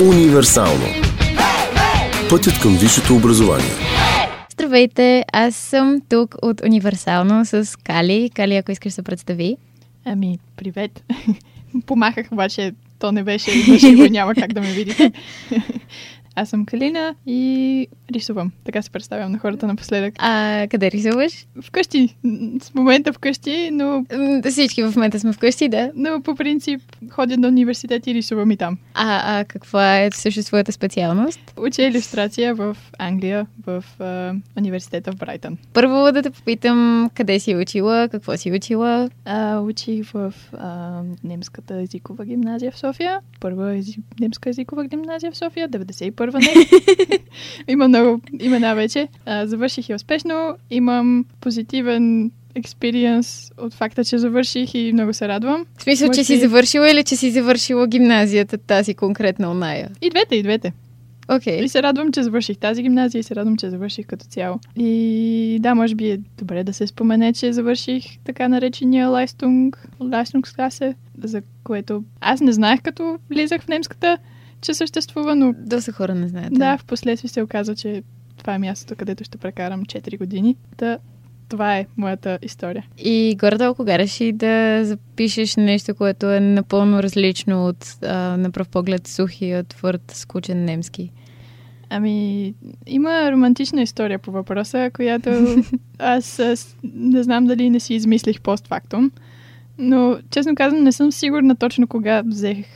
Универсално. 0.00 0.84
Пътят 2.30 2.60
към 2.62 2.76
висшето 2.76 3.16
образование. 3.16 3.70
Здравейте, 4.52 5.24
аз 5.32 5.56
съм 5.56 6.00
тук 6.08 6.34
от 6.42 6.60
Универсално 6.60 7.44
с 7.44 7.78
Кали. 7.84 8.30
Кали, 8.34 8.56
ако 8.56 8.72
искаш 8.72 8.92
да 8.92 8.94
се 8.94 9.02
представи. 9.02 9.56
Ами, 10.04 10.38
привет. 10.56 11.04
Помахах, 11.86 12.26
обаче 12.32 12.72
то 12.98 13.12
не 13.12 13.22
беше 13.22 13.50
и 13.50 14.10
няма 14.10 14.34
как 14.34 14.52
да 14.52 14.60
ме 14.60 14.72
видите. 14.72 15.12
Аз 16.36 16.48
съм 16.48 16.66
Калина 16.66 17.14
и 17.26 17.86
рисувам. 18.12 18.52
Така 18.64 18.82
се 18.82 18.90
представям 18.90 19.32
на 19.32 19.38
хората 19.38 19.66
напоследък. 19.66 20.14
А 20.18 20.66
къде 20.70 20.90
рисуваш? 20.90 21.46
Вкъщи. 21.62 22.16
В 22.62 22.74
момента 22.74 23.12
вкъщи, 23.12 23.70
но... 23.72 24.04
Всички 24.50 24.82
в 24.82 24.92
момента 24.96 25.20
сме 25.20 25.32
вкъщи, 25.32 25.68
да. 25.68 25.92
Но 25.94 26.22
по 26.22 26.34
принцип 26.34 26.82
ходя 27.10 27.36
на 27.36 27.48
университет 27.48 28.06
и 28.06 28.14
рисувам 28.14 28.50
и 28.50 28.56
там. 28.56 28.78
А, 28.94 29.40
а 29.40 29.44
каква 29.44 30.00
е 30.00 30.10
също 30.10 30.42
своята 30.42 30.72
специалност? 30.72 31.40
Уча 31.56 31.82
иллюстрация 31.82 32.54
в 32.54 32.76
Англия, 32.98 33.46
в 33.66 33.84
а, 33.98 34.34
университета 34.58 35.12
в 35.12 35.16
Брайтън. 35.16 35.58
Първо 35.72 36.12
да 36.12 36.22
те 36.22 36.30
попитам 36.30 37.10
къде 37.14 37.40
си 37.40 37.56
учила, 37.56 38.08
какво 38.08 38.36
си 38.36 38.52
учила? 38.52 39.10
А, 39.24 39.60
учих 39.60 40.10
в 40.10 40.34
а, 40.52 41.02
немската 41.24 41.74
езикова 41.74 42.24
гимназия 42.24 42.72
в 42.72 42.78
София. 42.78 43.20
Първа 43.40 43.76
ези... 43.76 43.96
немска 44.20 44.50
езикова 44.50 44.84
гимназия 44.84 45.32
в 45.32 45.36
София, 45.36 45.68
91 45.68 46.21
първа 46.22 46.38
не. 46.38 46.54
Има 47.68 47.88
много 47.88 48.20
имена 48.40 48.74
вече. 48.74 49.08
А, 49.26 49.46
завърших 49.46 49.88
и 49.88 49.94
успешно. 49.94 50.54
Имам 50.70 51.24
позитивен 51.40 52.30
експириенс 52.54 53.50
от 53.58 53.74
факта, 53.74 54.04
че 54.04 54.18
завърших 54.18 54.74
и 54.74 54.92
много 54.92 55.12
се 55.12 55.28
радвам. 55.28 55.66
В 55.78 55.82
смисъл, 55.82 56.06
Може... 56.06 56.20
че 56.20 56.24
си 56.24 56.38
завършила 56.38 56.90
или 56.90 57.04
че 57.04 57.16
си 57.16 57.30
завършила 57.30 57.86
гимназията, 57.86 58.58
тази 58.58 58.94
конкретна 58.94 59.50
оная? 59.50 59.90
И 60.02 60.10
двете, 60.10 60.36
и 60.36 60.42
двете. 60.42 60.72
Okay. 61.28 61.62
И 61.62 61.68
се 61.68 61.82
радвам, 61.82 62.12
че 62.12 62.22
завърших 62.22 62.58
тази 62.58 62.82
гимназия 62.82 63.20
и 63.20 63.22
се 63.22 63.36
радвам, 63.36 63.56
че 63.56 63.70
завърших 63.70 64.06
като 64.06 64.24
цяло. 64.24 64.58
И 64.76 65.58
да, 65.60 65.74
може 65.74 65.94
би 65.94 66.10
е 66.10 66.18
добре 66.38 66.64
да 66.64 66.72
се 66.72 66.86
спомене, 66.86 67.32
че 67.32 67.52
завърших 67.52 68.04
така 68.24 68.48
наречения 68.48 69.08
Лайстунг, 69.08 69.88
Лайстунгскласе, 70.00 70.94
за 71.24 71.42
което 71.64 72.04
аз 72.20 72.40
не 72.40 72.52
знаех 72.52 72.82
като 72.82 73.18
влизах 73.30 73.62
в 73.62 73.68
немската 73.68 74.18
че 74.62 74.74
съществува, 74.74 75.36
но... 75.36 75.54
Доста 75.58 75.92
хора 75.92 76.14
не 76.14 76.28
знаят. 76.28 76.54
Да, 76.54 76.78
в 76.78 76.84
последствие 76.84 77.28
се 77.28 77.42
оказа, 77.42 77.76
че 77.76 78.02
това 78.36 78.54
е 78.54 78.58
мястото, 78.58 78.96
където 78.96 79.24
ще 79.24 79.38
прекарам 79.38 79.84
4 79.84 80.18
години. 80.18 80.56
Да, 80.78 80.98
това 81.48 81.76
е 81.78 81.86
моята 81.96 82.38
история. 82.42 82.84
И 82.98 83.36
горе-долу 83.40 83.74
кога 83.74 83.98
реши 83.98 84.32
да 84.32 84.80
запишеш 84.84 85.56
нещо, 85.56 85.94
което 85.94 86.30
е 86.30 86.40
напълно 86.40 87.02
различно 87.02 87.66
от 87.66 87.96
а, 88.02 88.36
на 88.36 88.50
пръв 88.50 88.68
поглед 88.68 89.08
сухия, 89.08 89.64
твърд, 89.64 90.10
скучен 90.10 90.64
немски? 90.64 91.12
Ами, 91.90 92.54
има 92.86 93.32
романтична 93.32 93.82
история 93.82 94.18
по 94.18 94.30
въпроса, 94.30 94.90
която 94.94 95.30
аз, 95.98 96.38
аз 96.38 96.76
не 96.94 97.22
знам 97.22 97.46
дали 97.46 97.70
не 97.70 97.80
си 97.80 97.94
измислих 97.94 98.40
постфактум, 98.40 99.10
но 99.78 100.18
честно 100.30 100.54
казвам 100.54 100.82
не 100.82 100.92
съм 100.92 101.12
сигурна 101.12 101.56
точно 101.56 101.86
кога 101.86 102.22
взех 102.22 102.66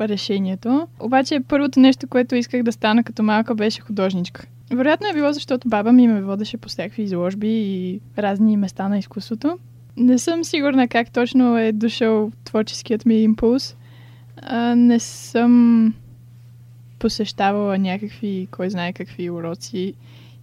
решението. 0.00 0.86
Обаче 1.00 1.40
първото 1.48 1.80
нещо, 1.80 2.08
което 2.08 2.34
исках 2.34 2.62
да 2.62 2.72
стана 2.72 3.04
като 3.04 3.22
малка, 3.22 3.54
беше 3.54 3.80
художничка. 3.80 4.46
Вероятно 4.70 5.06
е 5.08 5.14
било, 5.14 5.32
защото 5.32 5.68
баба 5.68 5.92
ми 5.92 6.08
ме 6.08 6.22
водеше 6.22 6.56
по 6.56 6.68
всякакви 6.68 7.02
изложби 7.02 7.48
и 7.48 8.00
разни 8.18 8.56
места 8.56 8.88
на 8.88 8.98
изкуството. 8.98 9.58
Не 9.96 10.18
съм 10.18 10.44
сигурна 10.44 10.88
как 10.88 11.10
точно 11.10 11.58
е 11.58 11.72
дошъл 11.72 12.32
творческият 12.44 13.06
ми 13.06 13.22
импулс. 13.22 13.76
А, 14.36 14.74
не 14.74 15.00
съм 15.00 15.94
посещавала 16.98 17.78
някакви, 17.78 18.48
кой 18.50 18.70
знае 18.70 18.92
какви 18.92 19.30
уроци 19.30 19.94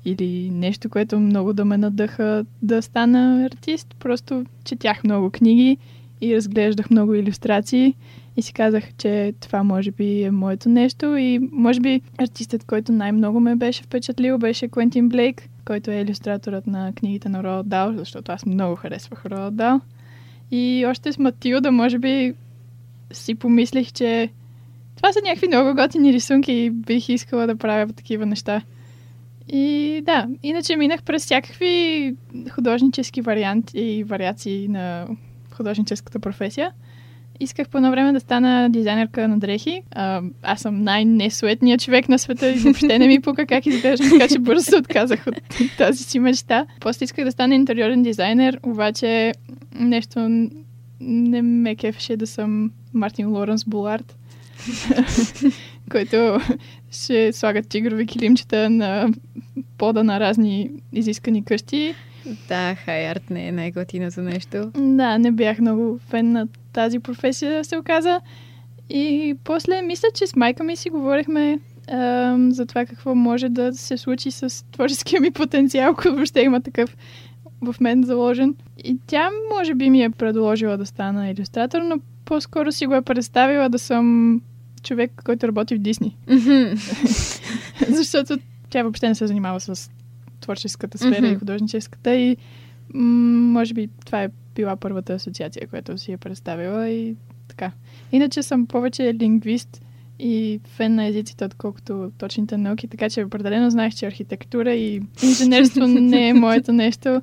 или 0.06 0.50
нещо, 0.54 0.90
което 0.90 1.20
много 1.20 1.54
да 1.54 1.66
ме 1.66 1.78
надъха 1.78 2.46
да 2.62 2.82
стана 2.82 3.46
артист. 3.46 3.96
Просто 4.00 4.46
четях 4.64 5.04
много 5.04 5.30
книги 5.30 5.78
и 6.22 6.36
разглеждах 6.36 6.90
много 6.90 7.14
иллюстрации 7.16 7.96
и 8.40 8.42
си 8.42 8.54
казах, 8.54 8.84
че 8.98 9.34
това 9.40 9.64
може 9.64 9.92
би 9.92 10.24
е 10.24 10.32
моето 10.32 10.70
нещо 10.70 11.18
и 11.18 11.40
може 11.52 11.80
би 11.80 12.02
артистът, 12.18 12.64
който 12.64 12.92
най-много 12.92 13.40
ме 13.40 13.56
беше 13.56 13.84
впечатлил, 13.84 14.38
беше 14.38 14.68
Квентин 14.68 15.10
Блейк, 15.10 15.50
който 15.66 15.92
е 15.92 16.02
иллюстраторът 16.02 16.68
на 16.68 16.94
книгите 16.96 17.30
на 17.30 17.44
Роald 17.44 17.64
Дал, 17.64 17.94
защото 17.98 18.32
аз 18.32 18.46
много 18.46 18.76
харесвах 18.76 19.24
Роald 19.24 19.52
Дал. 19.52 19.82
И 20.52 20.86
още 20.88 21.14
с 21.14 21.18
Матилда, 21.18 21.72
може 21.72 22.00
би 22.00 22.34
си 23.12 23.36
помислих, 23.36 23.92
че 23.92 24.30
това 24.96 25.14
са 25.14 25.20
някакви 25.26 25.48
много 25.48 25.76
готини 25.76 26.14
рисунки 26.14 26.52
и 26.52 26.70
бих 26.70 27.10
искала 27.10 27.48
да 27.48 27.56
правя 27.56 27.94
такива 27.94 28.26
неща. 28.26 28.62
И 29.48 30.02
да, 30.06 30.28
иначе 30.44 30.76
минах 30.76 31.04
през 31.04 31.26
всякакви 31.26 32.16
художнически 32.52 33.22
варианти 33.22 33.80
и 33.80 34.04
вариации 34.04 34.68
на 34.68 35.08
художническата 35.52 36.20
професия. 36.20 36.72
Исках 37.40 37.70
по 37.70 37.78
едно 37.78 37.92
време 37.92 38.14
да 38.14 38.20
стана 38.20 38.70
дизайнерка 38.70 39.28
на 39.28 39.40
дрехи. 39.40 39.82
А, 39.92 40.22
аз 40.44 40.62
съм 40.62 40.84
най-несуетният 40.84 41.82
човек 41.82 42.10
на 42.10 42.20
света 42.20 42.52
и 42.52 42.54
въобще 42.54 43.00
не 43.00 43.08
ми 43.08 43.22
пука 43.22 43.46
как 43.46 43.66
изглеждам, 43.66 44.10
така 44.10 44.28
че 44.28 44.40
бързо 44.40 44.64
се 44.64 44.78
отказах 44.78 45.28
от 45.28 45.36
тази 45.78 46.04
си 46.04 46.20
мечта. 46.20 46.66
После 46.80 47.04
исках 47.04 47.26
да 47.26 47.32
стана 47.32 47.56
интериорен 47.56 48.04
дизайнер, 48.04 48.60
обаче 48.64 49.34
нещо 49.76 50.50
не 51.00 51.42
ме 51.42 51.76
кефеше 51.76 52.18
да 52.18 52.28
съм 52.28 52.72
Мартин 52.94 53.28
Лоренс 53.28 53.66
Булард, 53.66 54.16
който 55.92 56.40
ще 56.92 57.34
слагат 57.34 57.70
тигрови 57.70 58.06
килимчета 58.06 58.70
на 58.70 59.10
пода 59.78 60.04
на 60.04 60.20
разни 60.20 60.72
изискани 60.94 61.46
къщи. 61.46 61.96
Да, 62.48 62.76
хайарт 62.76 63.30
не 63.30 63.48
е 63.48 63.52
най-готиното 63.52 64.22
нещо. 64.22 64.72
Да, 64.78 65.18
не 65.18 65.32
бях 65.32 65.60
много 65.60 66.00
фен 66.10 66.32
на 66.32 66.48
тази 66.74 67.00
професия, 67.00 67.64
се 67.64 67.78
оказа. 67.78 68.22
И 68.90 69.36
после 69.44 69.82
мисля, 69.82 70.08
че 70.16 70.28
с 70.28 70.36
майка 70.36 70.64
ми 70.64 70.76
си 70.76 70.90
говорихме 70.90 71.60
а, 71.88 72.36
за 72.50 72.66
това 72.66 72.86
какво 72.86 73.16
може 73.16 73.50
да 73.50 73.74
се 73.74 73.98
случи 73.98 74.32
с 74.32 74.66
творческия 74.72 75.22
ми 75.22 75.32
потенциал, 75.32 75.92
ако 75.92 76.10
въобще 76.10 76.42
има 76.42 76.62
такъв 76.62 76.98
в 77.62 77.76
мен 77.82 78.04
заложен. 78.04 78.56
И 78.84 78.98
тя 79.08 79.30
може 79.58 79.74
би 79.76 79.90
ми 79.90 80.04
е 80.04 80.10
предложила 80.10 80.78
да 80.78 80.86
стана 80.86 81.30
иллюстратор, 81.30 81.82
но 81.82 82.00
по-скоро 82.26 82.72
си 82.72 82.86
го 82.86 82.96
е 82.96 83.02
представила 83.02 83.70
да 83.70 83.80
съм 83.80 84.42
човек, 84.84 85.12
който 85.26 85.48
работи 85.48 85.76
в 85.76 85.80
Дисни. 85.80 86.18
Защото 87.88 88.38
тя 88.70 88.84
въобще 88.84 89.08
не 89.08 89.16
се 89.16 89.28
занимава 89.28 89.60
с 89.60 89.92
творческата 90.40 90.98
сфера 90.98 91.28
и 91.28 91.36
художническата 91.36 92.16
и 92.16 92.38
м- 92.94 93.52
може 93.60 93.74
би 93.74 93.90
това 94.06 94.24
е 94.24 94.30
била 94.56 94.76
първата 94.76 95.14
асоциация, 95.14 95.68
която 95.68 95.98
си 95.98 96.12
е 96.12 96.18
представила 96.18 96.90
и 96.90 97.16
така. 97.48 97.72
Иначе 98.12 98.44
съм 98.44 98.66
повече 98.66 99.14
лингвист 99.14 99.82
и 100.20 100.60
фен 100.66 100.96
на 100.96 101.06
езиците, 101.06 101.46
отколкото 101.46 102.12
точните 102.18 102.58
науки, 102.58 102.88
така 102.88 103.10
че 103.10 103.24
определено 103.24 103.70
знаех, 103.70 103.96
че 103.96 104.08
архитектура 104.08 104.74
и 104.74 105.02
инженерство 105.24 105.88
не 105.88 106.30
е 106.30 106.34
моето 106.34 106.74
нещо. 106.74 107.22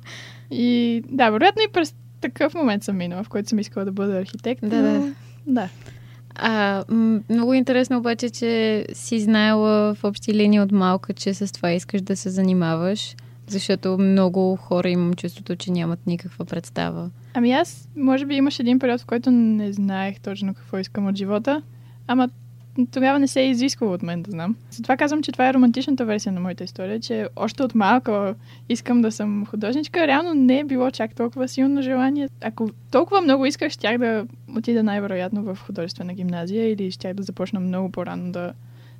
И 0.51 1.03
да, 1.09 1.29
вероятно 1.29 1.61
и 1.61 1.71
през 1.73 1.95
такъв 2.21 2.53
момент 2.53 2.83
съм 2.83 2.97
минала, 2.97 3.23
в 3.23 3.29
който 3.29 3.49
съм 3.49 3.59
искала 3.59 3.85
да 3.85 3.91
бъда 3.91 4.17
архитект. 4.17 4.61
Да, 4.61 4.81
да. 4.81 5.13
Да. 5.47 5.69
А, 6.35 6.83
много 7.29 7.53
интересно 7.53 7.97
обаче, 7.97 8.29
че 8.29 8.85
си 8.93 9.19
знаела 9.19 9.93
в 9.93 10.03
общи 10.03 10.33
линии 10.33 10.59
от 10.59 10.71
малка, 10.71 11.13
че 11.13 11.33
с 11.33 11.53
това 11.53 11.71
искаш 11.71 12.01
да 12.01 12.15
се 12.15 12.29
занимаваш. 12.29 13.15
Защото 13.47 13.97
много 13.97 14.55
хора 14.55 14.89
имам 14.89 15.13
чувството, 15.13 15.55
че 15.55 15.71
нямат 15.71 16.07
никаква 16.07 16.45
представа. 16.45 17.09
Ами 17.33 17.51
аз, 17.51 17.89
може 17.95 18.25
би 18.25 18.35
имаш 18.35 18.59
един 18.59 18.79
период, 18.79 19.01
в 19.01 19.05
който 19.05 19.31
не 19.31 19.73
знаех 19.73 20.19
точно 20.19 20.53
какво 20.53 20.77
искам 20.77 21.07
от 21.07 21.15
живота, 21.15 21.61
ама 22.07 22.29
тогава 22.91 23.19
не 23.19 23.27
се 23.27 23.41
е 23.41 23.49
изисквало 23.49 23.93
от 23.93 24.03
мен 24.03 24.21
да 24.21 24.31
знам. 24.31 24.55
Затова 24.71 24.97
казвам, 24.97 25.23
че 25.23 25.31
това 25.31 25.49
е 25.49 25.53
романтичната 25.53 26.05
версия 26.05 26.33
на 26.33 26.39
моята 26.39 26.63
история, 26.63 26.99
че 26.99 27.27
още 27.35 27.63
от 27.63 27.75
малко 27.75 28.33
искам 28.69 29.01
да 29.01 29.11
съм 29.11 29.45
художничка. 29.45 30.07
Реално 30.07 30.33
не 30.33 30.59
е 30.59 30.63
било 30.63 30.91
чак 30.91 31.15
толкова 31.15 31.47
силно 31.47 31.81
желание. 31.81 32.29
Ако 32.41 32.69
толкова 32.91 33.21
много 33.21 33.45
исках, 33.45 33.71
щях 33.71 33.97
да 33.97 34.25
отида 34.57 34.83
най-вероятно 34.83 35.43
в 35.43 35.57
художествена 35.65 36.13
гимназия 36.13 36.71
или 36.71 36.91
щях 36.91 37.13
да 37.13 37.23
започна 37.23 37.59
много 37.59 37.91
по-рано 37.91 38.31
да 38.31 38.53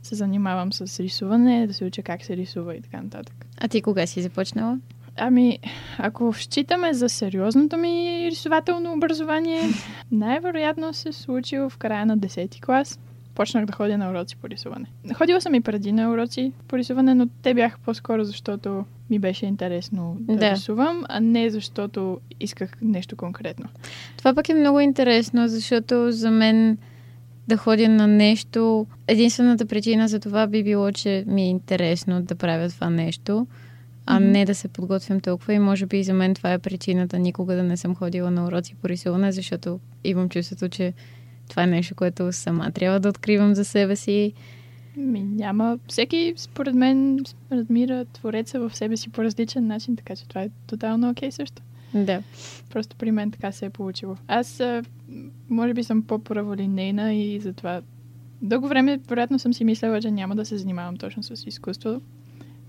се 0.08 0.16
занимавам 0.16 0.74
с 0.74 1.00
рисуване, 1.00 1.68
да 1.68 1.74
се 1.74 1.86
уча 1.86 2.02
как 2.02 2.24
се 2.24 2.38
рисува 2.38 2.76
и 2.76 2.82
така 2.82 3.02
нататък. 3.02 3.46
А 3.58 3.68
ти 3.68 3.82
кога 3.82 4.08
си 4.08 4.22
започнала? 4.22 4.80
Ами, 5.18 5.60
ако 5.98 6.34
считаме 6.34 6.94
за 6.94 7.10
сериозното 7.10 7.78
ми 7.78 8.28
рисователно 8.32 8.94
образование, 8.94 9.62
най-вероятно 10.12 10.94
се 10.94 11.12
случило 11.12 11.70
в 11.70 11.78
края 11.78 12.06
на 12.06 12.18
10 12.18 12.62
клас. 12.66 13.00
Почнах 13.36 13.66
да 13.66 13.74
ходя 13.74 13.98
на 13.98 14.10
уроци 14.10 14.36
по 14.36 14.50
рисуване. 14.50 14.86
Ходила 15.14 15.42
съм 15.42 15.56
и 15.56 15.62
преди 15.62 15.92
на 15.92 16.12
уроци 16.12 16.52
по 16.68 16.78
рисуване, 16.78 17.16
но 17.16 17.28
те 17.42 17.54
бяха 17.54 17.78
по-скоро 17.86 18.24
защото 18.24 18.86
ми 19.10 19.20
беше 19.20 19.46
интересно 19.46 20.18
да, 20.20 20.36
да 20.36 20.52
рисувам, 20.52 21.04
а 21.10 21.20
не 21.20 21.50
защото 21.50 22.20
исках 22.40 22.72
нещо 22.82 23.16
конкретно. 23.16 23.70
Това 24.18 24.34
пък 24.34 24.50
е 24.50 24.54
много 24.54 24.80
интересно, 24.80 25.48
защото 25.48 26.12
за 26.12 26.32
мен 26.32 26.78
да 27.48 27.58
ходя 27.58 27.90
на 27.90 28.08
нещо. 28.08 28.88
Единствената 29.08 29.66
причина 29.66 30.08
за 30.08 30.20
това 30.20 30.48
би 30.48 30.64
било, 30.64 30.92
че 30.92 31.24
ми 31.28 31.44
е 31.44 31.50
интересно 31.50 32.22
да 32.22 32.36
правя 32.36 32.70
това 32.70 32.90
нещо, 32.90 33.48
а 34.06 34.20
Мгм. 34.20 34.30
не 34.30 34.46
да 34.46 34.56
се 34.56 34.68
подготвям 34.68 35.20
толкова. 35.20 35.54
И 35.54 35.60
може 35.60 35.86
би 35.86 36.04
за 36.04 36.14
мен 36.14 36.34
това 36.34 36.54
е 36.54 36.60
причината 36.60 37.20
никога 37.20 37.56
да 37.56 37.64
не 37.64 37.78
съм 37.78 37.96
ходила 37.96 38.32
на 38.32 38.46
уроци 38.46 38.76
по 38.76 38.90
рисуване, 38.90 39.32
защото 39.32 39.80
имам 40.04 40.30
чувството, 40.30 40.70
че 40.70 40.94
това 41.50 41.64
е 41.64 41.68
нещо, 41.68 41.96
което 41.96 42.32
сама 42.32 42.72
трябва 42.72 43.00
да 43.00 43.10
откривам 43.10 43.56
за 43.56 43.66
себе 43.66 43.96
си. 43.96 44.34
Ми, 44.98 45.20
няма. 45.20 45.80
Всеки, 45.88 46.34
според 46.38 46.76
мен, 46.76 47.20
размира 47.52 48.06
твореца 48.06 48.60
в 48.60 48.76
себе 48.76 48.98
си 48.98 49.10
по 49.10 49.24
различен 49.24 49.68
начин, 49.68 49.96
така 49.96 50.16
че 50.16 50.28
това 50.28 50.42
е 50.42 50.50
тотално 50.68 51.10
окей 51.10 51.32
също. 51.32 51.62
Да. 51.94 52.22
Просто 52.70 52.96
при 52.96 53.12
мен 53.12 53.32
така 53.32 53.52
се 53.52 53.66
е 53.66 53.70
получило. 53.70 54.16
Аз, 54.28 54.62
може 55.50 55.74
би, 55.74 55.84
съм 55.84 56.02
по-праволинейна 56.02 57.14
и 57.14 57.40
затова 57.40 57.82
дълго 58.42 58.68
време, 58.68 59.00
вероятно, 59.10 59.40
съм 59.40 59.54
си 59.54 59.64
мислела, 59.64 60.02
че 60.02 60.12
няма 60.12 60.36
да 60.36 60.46
се 60.46 60.58
занимавам 60.58 60.98
точно 60.98 61.24
с 61.24 61.44
изкуство, 61.48 62.02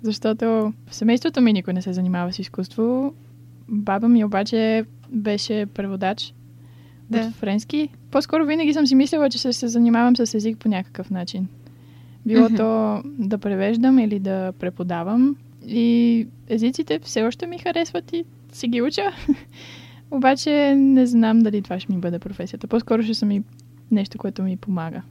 защото 0.03 0.45
в 0.87 0.95
семейството 0.95 1.41
ми 1.41 1.53
никой 1.53 1.73
не 1.75 1.83
се 1.83 1.93
занимава 1.93 2.33
с 2.33 2.39
изкуство. 2.39 3.15
Баба 3.69 4.09
ми 4.09 4.25
обаче 4.25 4.85
беше 5.11 5.67
преводач 5.67 6.35
Да. 7.11 7.21
от 7.21 7.35
френски. 7.35 7.89
По-скоро 8.11 8.47
винаги 8.47 8.73
съм 8.73 8.87
си 8.87 8.95
мислила, 8.95 9.31
че 9.31 9.39
ще 9.39 9.53
се 9.53 9.69
занимавам 9.69 10.17
с 10.17 10.35
език 10.35 10.59
по 10.59 10.69
някакъв 10.69 11.11
начин. 11.11 11.49
Било 12.27 12.45
Мгм. 12.45 12.57
то 12.57 13.03
да 13.05 13.39
превеждам 13.39 13.99
или 13.99 14.19
да 14.19 14.53
преподавам. 14.53 15.37
И 15.67 16.27
езиците 16.49 16.99
все 16.99 17.23
още 17.23 17.47
ми 17.47 17.59
харесват 17.59 18.13
и 18.13 18.25
си 18.53 18.69
ги 18.69 18.83
уча. 18.83 19.03
Обаче 20.11 20.75
не 20.75 21.07
знам 21.07 21.39
дали 21.39 21.63
това 21.63 21.81
ще 21.81 21.93
ми 21.93 21.99
бъде 21.99 22.19
професията. 22.19 22.67
По-скоро 22.67 23.03
ще 23.03 23.15
съм 23.15 23.31
и 23.31 23.43
нещо, 23.91 24.19
което 24.19 24.43
ми 24.43 24.57
помага. 24.57 25.03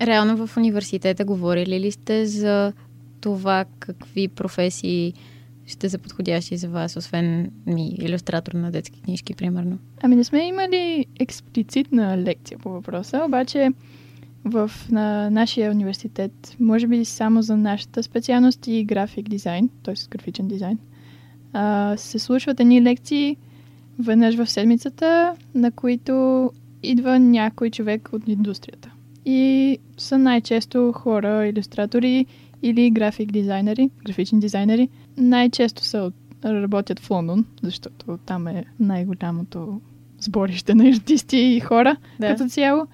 Реално 0.00 0.46
в 0.46 0.56
университета 0.56 1.24
говорили 1.24 1.80
ли 1.80 1.92
сте 1.92 2.26
за 2.26 2.72
това 3.20 3.64
какви 3.78 4.28
професии 4.28 5.14
ще 5.66 5.90
са 5.90 5.98
подходящи 5.98 6.56
за 6.56 6.68
вас, 6.68 6.96
освен 6.96 7.50
ми, 7.66 7.96
иллюстратор 8.00 8.52
на 8.52 8.70
детски 8.70 9.02
книжки, 9.02 9.34
примерно? 9.34 9.78
Ами 10.02 10.16
не 10.16 10.24
сме 10.24 10.46
имали 10.46 11.06
експлицитна 11.20 12.18
лекция 12.18 12.58
по 12.58 12.70
въпроса, 12.70 13.22
обаче 13.26 13.70
в 14.44 14.70
на 14.90 15.30
нашия 15.30 15.70
университет, 15.70 16.56
може 16.60 16.86
би 16.86 17.04
само 17.04 17.42
за 17.42 17.56
нашата 17.56 18.02
специалност 18.02 18.66
и 18.66 18.84
график 18.84 19.28
дизайн, 19.28 19.70
т.е. 19.82 19.94
графичен 20.10 20.48
дизайн, 20.48 20.78
а, 21.52 21.96
се 21.96 22.18
случват 22.18 22.60
едни 22.60 22.82
лекции 22.82 23.36
веднъж 23.98 24.34
в 24.34 24.50
седмицата, 24.50 25.34
на 25.54 25.70
които 25.70 26.50
идва 26.82 27.18
някой 27.18 27.70
човек 27.70 28.08
от 28.12 28.28
индустрията. 28.28 28.90
И 29.24 29.78
са 29.96 30.18
най-често 30.18 30.92
хора, 30.92 31.46
иллюстратори 31.46 32.26
или 32.62 32.90
график 32.90 33.32
дизайнери, 33.32 33.90
графични 34.04 34.40
дизайнери. 34.40 34.88
Най-често 35.16 35.84
са 35.84 35.98
от, 35.98 36.14
работят 36.44 37.00
в 37.00 37.10
Лондон, 37.10 37.44
защото 37.62 38.18
там 38.26 38.46
е 38.46 38.64
най-голямото 38.80 39.80
сборище 40.20 40.74
на 40.74 40.88
артисти 40.88 41.36
и 41.36 41.60
хора 41.60 41.96
Да. 42.20 42.28
като 42.28 42.48
цяло. 42.48 42.86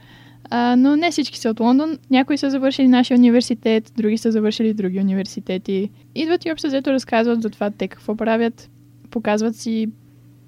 А, 0.50 0.76
но 0.76 0.96
не 0.96 1.10
всички 1.10 1.38
са 1.38 1.50
от 1.50 1.60
Лондон. 1.60 1.98
Някои 2.10 2.38
са 2.38 2.50
завършили 2.50 2.88
нашия 2.88 3.16
университет, 3.18 3.92
други 3.96 4.18
са 4.18 4.32
завършили 4.32 4.74
други 4.74 5.00
университети. 5.00 5.90
Идват 6.14 6.44
и 6.44 6.52
общо 6.52 6.66
взето 6.66 6.92
разказват 6.92 7.42
за 7.42 7.50
това 7.50 7.70
те 7.70 7.88
какво 7.88 8.16
правят, 8.16 8.70
показват 9.10 9.56
си 9.56 9.88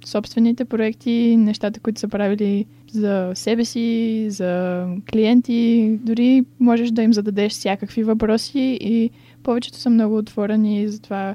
собствените 0.04 0.64
проекти, 0.64 1.36
нещата, 1.36 1.80
които 1.80 2.00
са 2.00 2.08
правили 2.08 2.66
за 2.92 3.32
себе 3.34 3.64
си, 3.64 4.26
за 4.30 4.84
клиенти. 5.12 5.98
Дори 6.02 6.44
можеш 6.60 6.90
да 6.90 7.02
им 7.02 7.12
зададеш 7.12 7.52
всякакви 7.52 8.02
въпроси 8.02 8.78
и 8.80 9.10
повечето 9.42 9.78
са 9.78 9.90
много 9.90 10.16
отворени 10.16 10.88
за 10.88 11.00
това 11.00 11.34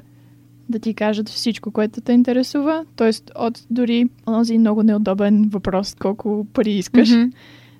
да 0.68 0.78
ти 0.78 0.94
кажат 0.94 1.28
всичко, 1.28 1.70
което 1.70 2.00
те 2.00 2.12
интересува. 2.12 2.84
Тоест 2.96 3.30
от 3.36 3.66
дори 3.70 4.08
онзи 4.28 4.58
много 4.58 4.82
неудобен 4.82 5.48
въпрос, 5.48 5.94
колко 5.94 6.46
пари 6.52 6.72
искаш. 6.72 7.10
Мгм. 7.10 7.30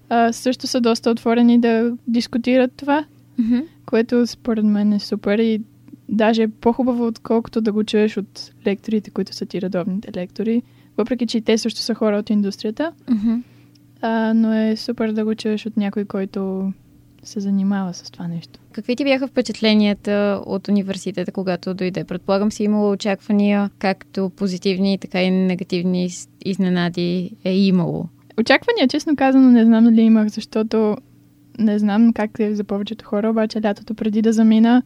А, 0.08 0.32
също 0.32 0.66
са 0.66 0.80
доста 0.80 1.10
отворени 1.10 1.60
да 1.60 1.92
дискутират 2.06 2.72
това, 2.76 3.04
Мгм. 3.38 3.58
което 3.86 4.26
според 4.26 4.64
мен 4.64 4.92
е 4.92 4.98
супер 5.00 5.38
и 5.38 5.60
даже 6.08 6.42
е 6.42 6.48
по-хубаво, 6.48 7.06
отколкото 7.06 7.60
да 7.60 7.72
го 7.72 7.84
чуеш 7.84 8.16
от 8.16 8.52
лекторите, 8.66 9.10
които 9.10 9.34
са 9.34 9.46
ти 9.46 9.60
редовните 9.60 10.10
лектори. 10.16 10.62
Въпреки, 10.96 11.26
че 11.26 11.38
и 11.38 11.40
те 11.40 11.58
също 11.58 11.80
са 11.80 11.94
хора 11.94 12.16
от 12.18 12.30
индустрията, 12.30 12.92
Мгм. 13.10 13.34
а, 14.00 14.34
но 14.34 14.52
е 14.52 14.76
супер 14.76 15.12
да 15.12 15.24
го 15.24 15.34
чуеш 15.34 15.66
от 15.66 15.76
някой, 15.76 16.04
който 16.04 16.72
се 17.22 17.40
занимава 17.40 17.94
с 17.94 18.10
това 18.10 18.28
нещо. 18.28 18.60
Какви 18.72 18.96
ти 18.96 19.04
бяха 19.04 19.26
впечатленията 19.28 20.42
от 20.46 20.68
университета, 20.68 21.32
когато 21.32 21.74
дойде? 21.74 22.04
Предполагам 22.04 22.52
си 22.52 22.64
имало 22.64 22.90
очаквания, 22.90 23.70
както 23.78 24.30
позитивни, 24.36 24.98
така 24.98 25.22
и 25.22 25.30
негативни 25.30 26.08
изненади 26.44 27.30
е 27.44 27.56
имало. 27.56 28.04
Очаквания, 28.40 28.88
честно 28.88 29.16
казано, 29.16 29.50
не 29.50 29.64
знам 29.64 29.84
дали 29.84 30.00
имах, 30.00 30.28
защото 30.28 30.96
не 31.58 31.78
знам 31.78 32.12
как 32.12 32.30
е 32.38 32.54
за 32.54 32.64
повечето 32.64 33.04
хора, 33.04 33.30
обаче 33.30 33.60
лятото 33.64 33.94
преди 33.94 34.22
да 34.22 34.32
замина 34.32 34.82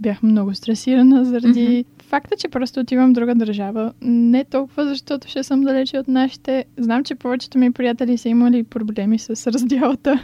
бях 0.00 0.22
много 0.22 0.54
стресирана 0.54 1.24
заради 1.24 1.84
факта, 2.02 2.36
че 2.38 2.48
просто 2.48 2.80
отивам 2.80 3.10
в 3.10 3.12
друга 3.12 3.34
държава. 3.34 3.92
Не 4.02 4.44
толкова, 4.44 4.88
защото 4.88 5.28
ще 5.28 5.42
съм 5.42 5.62
далече 5.62 5.98
от 5.98 6.08
нашите. 6.08 6.64
Знам, 6.76 7.04
че 7.04 7.14
повечето 7.14 7.58
ми 7.58 7.72
приятели 7.72 8.18
са 8.18 8.28
имали 8.28 8.62
проблеми 8.62 9.18
с 9.18 9.52
раздялата 9.52 10.20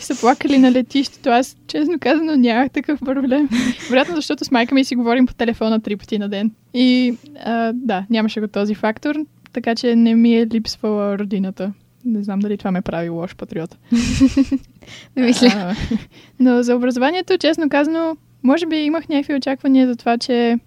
и 0.00 0.02
са 0.02 0.20
плакали 0.20 0.58
на 0.58 0.72
летището. 0.72 1.30
Аз, 1.30 1.56
честно 1.66 1.98
казано, 2.00 2.36
нямах 2.36 2.70
такъв 2.70 3.00
проблем. 3.00 3.48
Вероятно, 3.90 4.16
защото 4.16 4.44
с 4.44 4.50
майка 4.50 4.74
ми 4.74 4.84
си 4.84 4.96
говорим 4.96 5.26
по 5.26 5.34
телефона 5.34 5.80
три 5.80 5.96
пъти 5.96 6.18
на 6.18 6.28
ден. 6.28 6.50
И 6.74 7.14
а, 7.44 7.72
да, 7.72 8.06
нямаше 8.10 8.40
го 8.40 8.48
този 8.48 8.74
фактор, 8.74 9.16
така 9.52 9.74
че 9.74 9.96
не 9.96 10.14
ми 10.14 10.36
е 10.36 10.46
липсвала 10.46 11.18
родината. 11.18 11.72
Не 12.04 12.22
знам 12.22 12.40
дали 12.40 12.58
това 12.58 12.70
ме 12.70 12.82
прави 12.82 13.08
лош 13.08 13.36
патриот. 13.36 13.76
Не 15.16 15.22
мисля. 15.22 15.48
А, 15.48 15.74
но 16.40 16.62
за 16.62 16.76
образованието, 16.76 17.38
честно 17.38 17.68
казано, 17.68 18.16
може 18.42 18.66
би 18.66 18.76
имах 18.76 19.08
някакви 19.08 19.34
очаквания 19.34 19.86
за 19.86 19.96
това, 19.96 20.18
че 20.18 20.58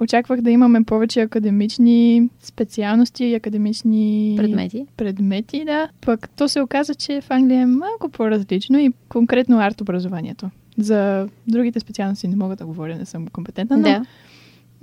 очаквах 0.00 0.40
да 0.40 0.50
имаме 0.50 0.84
повече 0.84 1.20
академични 1.20 2.28
специалности 2.40 3.24
и 3.24 3.34
академични 3.34 4.34
Предмети. 4.36 4.86
предмети, 4.96 5.64
да. 5.64 5.88
Пък 6.00 6.28
то 6.28 6.48
се 6.48 6.60
оказа, 6.60 6.94
че 6.94 7.20
в 7.20 7.30
Англия 7.30 7.60
е 7.60 7.66
малко 7.66 8.08
по-различно 8.08 8.78
и 8.78 8.92
конкретно 9.08 9.58
арт-образованието. 9.58 10.50
За 10.78 11.28
другите 11.48 11.80
специалности 11.80 12.28
не 12.28 12.36
мога 12.36 12.56
да 12.56 12.66
говоря, 12.66 12.96
не 12.96 13.04
съм 13.04 13.26
компетентна, 13.26 13.76
но 13.76 13.82
Да. 13.82 14.04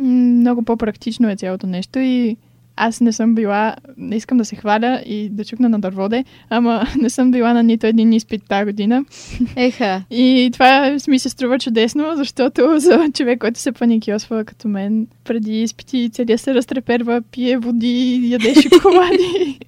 много 0.04 0.64
по-практично 0.64 1.30
е 1.30 1.36
цялото 1.36 1.68
нещо 1.68 2.00
и 2.00 2.38
аз 2.78 3.02
не 3.02 3.12
съм 3.12 3.36
била, 3.36 3.76
не 3.98 4.16
искам 4.16 4.38
да 4.38 4.46
се 4.46 4.56
хваля 4.56 5.02
и 5.06 5.30
да 5.30 5.46
чукна 5.46 5.70
на 5.70 5.80
дърводе, 5.80 6.24
ама 6.50 6.88
не 7.02 7.10
съм 7.10 7.32
била 7.32 7.54
на 7.54 7.64
нито 7.64 7.88
един 7.88 8.14
изпит 8.14 8.44
тази 8.50 8.66
година. 8.66 9.06
Еха. 9.56 10.04
И 10.12 10.50
това 10.54 10.98
ми 11.08 11.20
се 11.20 11.30
струва 11.30 11.60
чудесно, 11.60 12.16
защото 12.16 12.74
за 12.78 13.10
човек, 13.14 13.40
който 13.40 13.60
се 13.60 13.72
паникьосва 13.72 14.46
като 14.46 14.68
мен, 14.68 15.08
преди 15.24 15.62
изпити 15.64 16.10
целият 16.14 16.42
се 16.42 16.54
разтреперва, 16.54 17.22
пие 17.32 17.58
води, 17.58 18.30
яде 18.32 18.54
шоколади. 18.62 19.60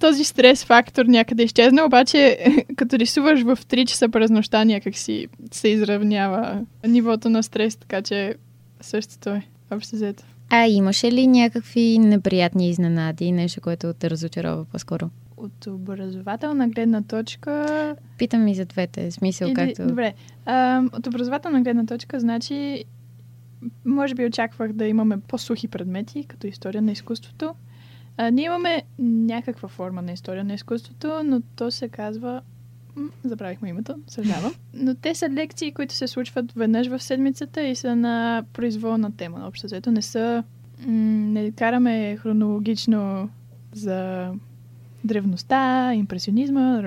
Този 0.00 0.24
стрес 0.24 0.64
фактор 0.64 1.04
някъде 1.04 1.42
изчезна, 1.42 1.84
обаче 1.84 2.38
като 2.76 2.98
рисуваш 2.98 3.42
в 3.42 3.58
3 3.70 3.86
часа 3.86 4.08
през 4.08 4.30
нощта 4.30 4.64
някак 4.64 4.96
си 4.96 5.26
се 5.52 5.68
изравнява 5.68 6.60
нивото 6.86 7.28
на 7.28 7.42
стрес, 7.42 7.76
така 7.76 8.02
че 8.02 8.34
същото 8.80 9.30
е. 9.30 9.42
Общо 9.70 9.96
взето. 9.96 10.22
А 10.50 10.66
имаше 10.66 11.12
ли 11.12 11.26
някакви 11.26 11.98
неприятни 11.98 12.70
изненади, 12.70 13.32
нещо, 13.32 13.60
което 13.60 13.94
те 13.94 14.10
разочарова 14.10 14.64
по-скоро? 14.64 15.10
От 15.36 15.66
образователна 15.66 16.68
гледна 16.68 17.02
точка 17.02 17.96
Питам 18.18 18.48
и 18.48 18.54
за 18.54 18.64
двете, 18.64 19.10
смисъл 19.10 19.46
Или, 19.46 19.54
както... 19.54 19.86
Добре. 19.86 20.14
А, 20.46 20.82
от 20.92 21.06
образователна 21.06 21.62
гледна 21.62 21.86
точка, 21.86 22.20
значи, 22.20 22.84
може 23.84 24.14
би 24.14 24.26
очаквах 24.26 24.72
да 24.72 24.86
имаме 24.86 25.20
по-сухи 25.20 25.68
предмети, 25.68 26.24
като 26.24 26.46
история 26.46 26.82
на 26.82 26.92
изкуството. 26.92 27.54
А, 28.16 28.30
ние 28.30 28.44
имаме 28.44 28.82
някаква 28.98 29.68
форма 29.68 30.02
на 30.02 30.12
история 30.12 30.44
на 30.44 30.54
изкуството, 30.54 31.20
но 31.24 31.42
то 31.56 31.70
се 31.70 31.88
казва... 31.88 32.42
Забравихме 33.24 33.68
името, 33.68 33.94
съжалявам. 34.06 34.52
Но 34.74 34.94
те 34.94 35.14
са 35.14 35.28
лекции, 35.28 35.72
които 35.72 35.94
се 35.94 36.06
случват 36.06 36.52
веднъж 36.52 36.88
в 36.88 37.02
седмицата 37.02 37.62
и 37.62 37.76
са 37.76 37.96
на 37.96 38.44
произволна 38.52 39.16
тема. 39.16 39.38
на 39.38 39.46
Общо 39.46 39.66
взето 39.66 39.90
не 39.90 40.02
са... 40.02 40.44
М, 40.86 40.92
не 41.32 41.50
караме 41.50 42.16
хронологично 42.16 43.28
за 43.72 44.30
древността, 45.04 45.92
импресионизма, 45.94 46.82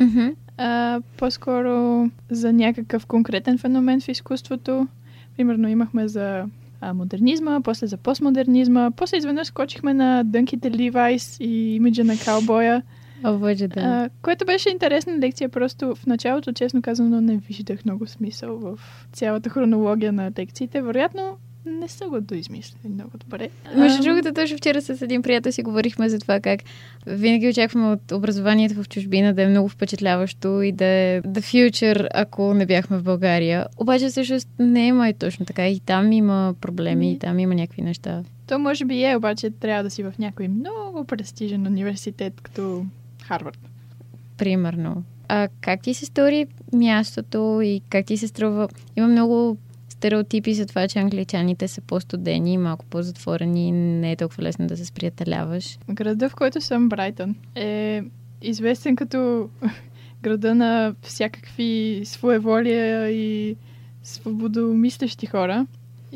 Мгм. 0.00 0.28
а, 0.56 1.00
по-скоро 1.16 2.04
за 2.30 2.52
някакъв 2.52 3.06
конкретен 3.06 3.58
феномен 3.58 4.00
в 4.00 4.08
изкуството. 4.08 4.88
Примерно 5.36 5.68
имахме 5.68 6.08
за 6.08 6.44
а, 6.80 6.94
модернизма, 6.94 7.60
после 7.64 7.86
за 7.86 7.96
постмодернизма, 7.96 8.90
после 8.90 9.16
изведнъж 9.16 9.46
скочихме 9.46 9.94
на 9.94 10.22
дънките 10.24 10.70
Ливайс 10.70 11.36
и 11.40 11.74
имиджа 11.74 12.04
на 12.04 12.14
каубоя. 12.24 12.82
Обаче 13.24 13.68
да. 13.68 13.80
А, 13.80 14.10
което 14.22 14.44
беше 14.44 14.70
интересна 14.70 15.18
лекция, 15.18 15.48
просто 15.48 15.94
в 15.94 16.06
началото, 16.06 16.52
честно 16.52 16.82
казано, 16.82 17.20
не 17.20 17.36
виждах 17.36 17.84
много 17.84 18.06
смисъл 18.06 18.56
в 18.58 18.78
цялата 19.12 19.50
хронология 19.50 20.12
на 20.12 20.32
лекциите. 20.38 20.82
Вероятно, 20.82 21.36
не 21.66 21.88
са 21.88 22.08
го 22.08 22.20
доизмислили 22.20 22.88
много 22.88 23.10
добре. 23.18 23.48
Между 23.76 24.02
другото, 24.02 24.32
точно 24.34 24.56
вчера 24.56 24.82
с 24.82 25.02
един 25.02 25.22
приятел 25.22 25.52
си 25.52 25.62
говорихме 25.62 26.08
за 26.08 26.18
това 26.18 26.40
как 26.40 26.60
винаги 27.06 27.48
очакваме 27.48 27.86
от 27.86 28.12
образованието 28.12 28.82
в 28.82 28.88
чужбина 28.88 29.34
да 29.34 29.42
е 29.42 29.48
много 29.48 29.68
впечатляващо 29.68 30.62
и 30.62 30.72
да 30.72 30.84
е 30.84 31.22
the 31.22 31.70
future, 31.70 32.08
ако 32.14 32.54
не 32.54 32.66
бяхме 32.66 32.98
в 32.98 33.02
България. 33.02 33.66
Обаче 33.76 34.08
всъщност 34.08 34.48
не 34.58 34.88
е 34.88 34.92
май 34.92 35.12
точно 35.12 35.46
така. 35.46 35.68
И 35.68 35.80
там 35.80 36.12
има 36.12 36.54
проблеми, 36.60 37.06
Ми. 37.06 37.12
и 37.12 37.18
там 37.18 37.38
има 37.38 37.54
някакви 37.54 37.82
неща. 37.82 38.22
То 38.46 38.58
може 38.58 38.84
би 38.84 39.04
е, 39.04 39.16
обаче 39.16 39.50
трябва 39.50 39.82
да 39.82 39.90
си 39.90 40.02
в 40.02 40.14
някой 40.18 40.48
много 40.48 41.04
престижен 41.04 41.66
университет, 41.66 42.40
като 42.40 42.84
Харвард. 43.26 43.58
Примерно. 44.36 45.04
А 45.28 45.48
как 45.60 45.82
ти 45.82 45.94
се 45.94 46.06
стори 46.06 46.46
мястото 46.72 47.60
и 47.64 47.80
как 47.90 48.06
ти 48.06 48.16
се 48.16 48.28
струва? 48.28 48.68
Има 48.96 49.08
много 49.08 49.58
стереотипи 49.88 50.54
за 50.54 50.66
това, 50.66 50.88
че 50.88 50.98
англичаните 50.98 51.68
са 51.68 51.80
по-студени, 51.80 52.58
малко 52.58 52.84
по-затворени, 52.84 53.72
не 53.72 54.12
е 54.12 54.16
толкова 54.16 54.42
лесно 54.42 54.66
да 54.66 54.76
се 54.76 54.84
сприятеляваш. 54.84 55.78
Града, 55.90 56.28
в 56.28 56.34
който 56.34 56.60
съм, 56.60 56.88
Брайтън, 56.88 57.36
е 57.54 58.02
известен 58.42 58.96
като 58.96 59.48
града 60.22 60.54
на 60.54 60.94
всякакви 61.02 62.02
своеволия 62.04 63.10
и 63.10 63.56
свободомислещи 64.02 65.26
хора. 65.26 65.66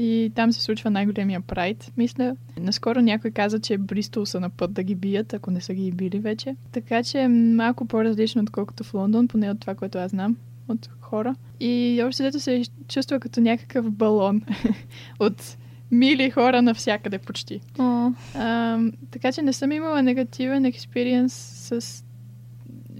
И 0.00 0.32
там 0.34 0.52
се 0.52 0.62
случва 0.62 0.90
най-големия 0.90 1.40
прайд, 1.40 1.92
мисля. 1.96 2.36
Наскоро 2.60 3.00
някой 3.00 3.30
каза, 3.30 3.60
че 3.60 3.78
Бристол 3.78 4.26
са 4.26 4.40
на 4.40 4.50
път 4.50 4.72
да 4.72 4.82
ги 4.82 4.94
бият, 4.94 5.34
ако 5.34 5.50
не 5.50 5.60
са 5.60 5.74
ги 5.74 5.92
били 5.92 6.18
вече. 6.18 6.56
Така 6.72 7.02
че 7.02 7.20
е 7.20 7.28
малко 7.28 7.86
по-различно, 7.86 8.42
отколкото 8.42 8.84
в 8.84 8.94
Лондон, 8.94 9.28
поне 9.28 9.50
от 9.50 9.60
това, 9.60 9.74
което 9.74 9.98
аз 9.98 10.10
знам 10.10 10.36
от 10.68 10.88
хора. 11.00 11.34
И 11.60 12.02
общо 12.06 12.22
взето 12.22 12.40
се 12.40 12.62
чувства 12.88 13.20
като 13.20 13.40
някакъв 13.40 13.90
балон 13.90 14.42
от 15.18 15.56
мили 15.90 16.30
хора 16.30 16.62
навсякъде 16.62 17.18
почти. 17.18 17.60
О, 17.78 18.12
А, 18.34 18.78
така 19.10 19.32
че 19.32 19.42
не 19.42 19.52
съм 19.52 19.72
имала 19.72 20.02
негативен 20.02 20.64
експириенс 20.64 21.32
с... 21.34 22.04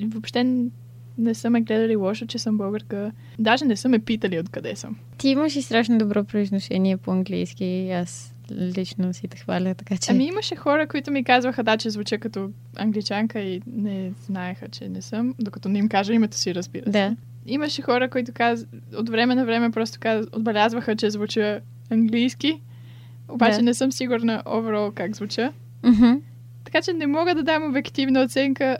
Въобще 0.07 0.45
не 1.19 1.35
са 1.35 1.51
ме 1.51 1.61
гледали 1.61 1.97
лошо, 1.97 2.27
че 2.27 2.39
съм 2.39 2.59
българка. 2.59 3.13
Даже 3.39 3.65
не 3.65 3.77
са 3.77 3.89
ме 3.89 3.99
питали 3.99 4.39
откъде 4.39 4.77
съм. 4.77 4.97
ти 5.19 5.29
имаш 5.29 5.57
и 5.57 5.63
страшно 5.63 5.99
добро 5.99 6.25
произношение 6.25 6.97
по 6.97 7.11
английски. 7.11 7.91
Аз 7.91 8.35
лично 8.53 9.15
си 9.15 9.29
те 9.29 9.37
хваля, 9.37 9.75
така 9.75 9.97
че... 9.97 10.13
Ами 10.13 10.25
имаше 10.25 10.57
хора, 10.57 10.87
които 10.87 11.11
ми 11.11 11.25
казваха, 11.25 11.63
да, 11.63 11.77
че 11.77 11.91
звуча 11.91 12.19
като 12.19 12.51
англичанка 12.77 13.41
и 13.41 13.63
не 13.67 14.13
знаеха, 14.27 14.69
че 14.69 14.89
не 14.89 15.03
съм, 15.03 15.35
докато 15.39 15.69
не 15.69 15.79
им 15.79 15.89
кажа 15.89 16.13
името 16.13 16.37
си, 16.37 16.55
разбира 16.55 16.85
се. 16.85 16.91
Да. 16.91 17.17
Имаше 17.47 17.83
хора, 17.83 18.11
които 18.11 18.33
каз... 18.33 18.67
от 18.97 19.09
време 19.09 19.35
на 19.35 19.45
време 19.45 19.71
просто 19.71 19.99
каз... 20.01 20.27
отбелязваха, 20.33 20.97
че 20.97 21.11
звуча 21.11 21.61
английски, 21.91 22.61
обаче 23.29 23.57
Да. 23.57 23.63
не 23.63 23.75
съм 23.75 23.93
сигурна 23.93 24.43
overall 24.47 24.95
как 24.95 25.17
звуча. 25.17 25.53
Мгм. 25.83 26.13
Така 26.65 26.83
че 26.83 26.93
не 26.93 27.07
мога 27.07 27.35
да 27.35 27.43
дам 27.43 27.65
обективна 27.71 28.23
оценка 28.23 28.79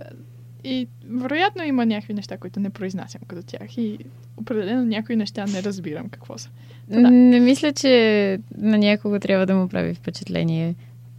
и 0.65 0.89
вероятно 1.05 1.65
има 1.65 1.87
някакви 1.87 2.15
неща, 2.15 2.37
които 2.37 2.61
не 2.61 2.71
произнасям 2.71 3.21
като 3.27 3.43
тях 3.43 3.79
и 3.79 3.99
определено 4.37 4.85
някои 4.85 5.17
неща 5.17 5.47
не 5.47 5.63
разбирам 5.63 6.09
какво 6.09 6.39
са. 6.39 6.51
Да. 6.89 7.11
Не 7.11 7.41
мисля, 7.41 7.73
че 7.73 8.39
на 8.59 8.79
някого 8.79 9.19
трябва 9.19 9.47
да 9.47 9.55
му 9.55 9.69
прави 9.69 9.95
впечатление. 9.95 10.75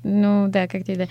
Но 0.05 0.47
да, 0.49 0.67
как 0.67 0.85
ти 0.85 0.95
да. 0.95 1.03
е. 1.03 1.07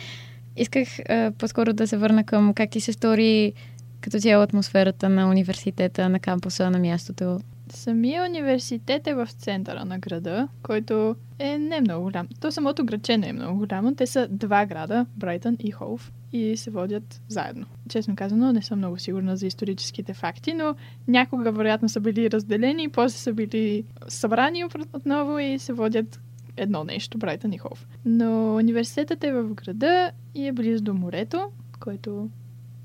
Исках 0.57 0.89
а, 1.09 1.33
по-скоро 1.39 1.73
да 1.73 1.87
се 1.87 1.97
върна 1.97 2.25
към 2.25 2.55
как 2.55 2.71
ти 2.71 2.81
се 2.81 2.93
стори 2.93 3.53
като 4.01 4.21
цяло 4.21 4.43
атмосферата 4.43 5.09
на 5.09 5.31
университета, 5.31 6.09
на 6.09 6.21
кампуса, 6.21 6.71
на 6.71 6.79
мястото. 6.79 7.41
Самия 7.71 8.25
университет 8.25 9.07
е 9.07 9.15
в 9.15 9.29
центъра 9.33 9.85
на 9.85 9.99
града, 9.99 10.49
който 10.63 11.17
е 11.39 11.59
не 11.59 11.81
много 11.81 12.05
голям. 12.05 12.29
То 12.41 12.53
самото 12.53 12.85
градче 12.85 13.19
не 13.19 13.29
е 13.29 13.33
много 13.33 13.59
голямо. 13.59 13.95
Те 13.95 14.07
са 14.07 14.29
два 14.31 14.67
града, 14.67 15.07
Брайтън 15.17 15.57
и 15.61 15.71
Хоув, 15.71 16.13
и 16.33 16.57
се 16.57 16.71
водят 16.71 17.23
заедно. 17.29 17.67
Честно 17.89 18.17
казано, 18.17 18.53
не 18.53 18.63
съм 18.63 18.79
много 18.79 18.99
сигурна 18.99 19.37
за 19.37 19.47
историческите 19.47 20.15
факти, 20.15 20.55
но 20.55 20.75
някога 21.09 21.53
вероятно 21.53 21.89
са 21.89 22.01
били 22.01 22.31
разделени, 22.31 22.89
после 22.89 23.19
са 23.19 23.33
били 23.33 23.85
събрани 24.09 24.65
отново 24.93 25.39
и 25.39 25.59
се 25.59 25.73
водят 25.73 26.21
едно 26.57 26.85
нещо, 26.85 27.19
Брайтън 27.19 27.53
и 27.53 27.59
Хоув. 27.59 27.87
Но 28.05 28.57
университетът 28.57 29.25
е 29.25 29.33
в 29.33 29.55
града 29.55 30.11
и 30.35 30.47
е 30.47 30.53
близо 30.53 30.85
до 30.85 30.95
морето, 30.95 31.51
който 31.81 32.29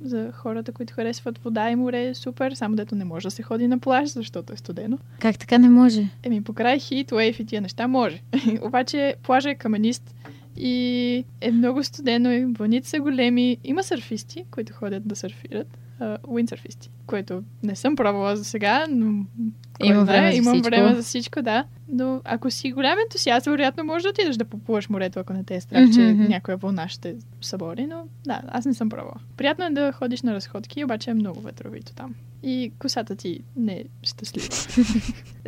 за 0.02 0.32
хората, 0.32 0.72
които 0.72 0.94
харесват 0.94 1.38
вода 1.38 1.72
и 1.72 1.76
море 1.76 2.08
е 2.08 2.16
супер, 2.16 2.52
само 2.52 2.76
дето 2.76 2.96
не 2.96 3.06
може 3.06 3.28
да 3.28 3.32
се 3.32 3.44
ходи 3.44 3.68
на 3.68 3.80
плаж, 3.80 4.10
защото 4.10 4.54
е 4.54 4.58
студено. 4.58 4.98
Как 5.20 5.40
така 5.40 5.58
не 5.58 5.70
може? 5.70 6.10
Еми, 6.24 6.44
покрай 6.44 6.80
хит, 6.80 7.12
уейв 7.12 7.40
и 7.40 7.46
тия 7.46 7.62
неща 7.62 7.88
може. 7.88 8.22
Обаче 8.62 9.16
плажа 9.24 9.50
е 9.50 9.56
каменист 9.56 10.16
и 10.58 11.26
е 11.42 11.52
много 11.52 11.84
студено 11.84 12.32
и 12.32 12.46
вълните 12.46 12.90
са 12.90 13.00
големи. 13.00 13.58
Има 13.64 13.84
сърфисти, 13.84 14.46
които 14.52 14.74
ходят 14.74 15.08
да 15.08 15.16
сърфират. 15.16 15.78
Уиндсърфисти, 16.28 16.90
което 17.08 17.44
не 17.64 17.76
съм 17.76 17.96
пробвала 17.96 18.36
за 18.38 18.46
сега, 18.46 18.86
но 18.90 19.26
Има 19.84 20.04
знае, 20.04 20.06
време 20.06 20.32
за 20.32 20.38
имам 20.38 20.54
всичко. 20.54 20.66
време 20.66 20.96
за 20.96 21.04
всичко, 21.04 21.42
да. 21.42 21.66
Но 21.88 22.22
ако 22.24 22.52
си 22.52 22.72
голям 22.72 23.00
ентусиаст, 23.00 23.46
вероятно 23.46 23.84
може 23.84 24.04
да 24.04 24.10
отидеш 24.10 24.36
да 24.36 24.46
поплуваш 24.46 24.90
морето, 24.90 25.20
ако 25.20 25.34
не 25.34 25.44
те 25.44 25.56
е 25.56 25.62
страх, 25.62 25.84
че 25.94 26.02
Мгм, 26.02 26.22
мгм. 26.22 26.30
някоя 26.30 26.58
вълна 26.58 26.90
ще 26.90 27.16
събори, 27.42 27.86
но 27.86 28.04
да, 28.26 28.42
аз 28.48 28.66
не 28.66 28.74
съм 28.74 28.90
пробвала. 28.90 29.16
Приятно 29.38 29.66
е 29.66 29.70
да 29.70 29.92
ходиш 29.92 30.22
на 30.22 30.34
разходки, 30.34 30.84
обаче 30.84 31.10
е 31.10 31.14
много 31.14 31.42
ветровито 31.42 31.94
там. 31.94 32.16
И 32.44 32.72
косата 32.80 33.16
ти 33.16 33.40
не 33.56 33.74
е 33.74 33.84
щастлива. 34.04 34.48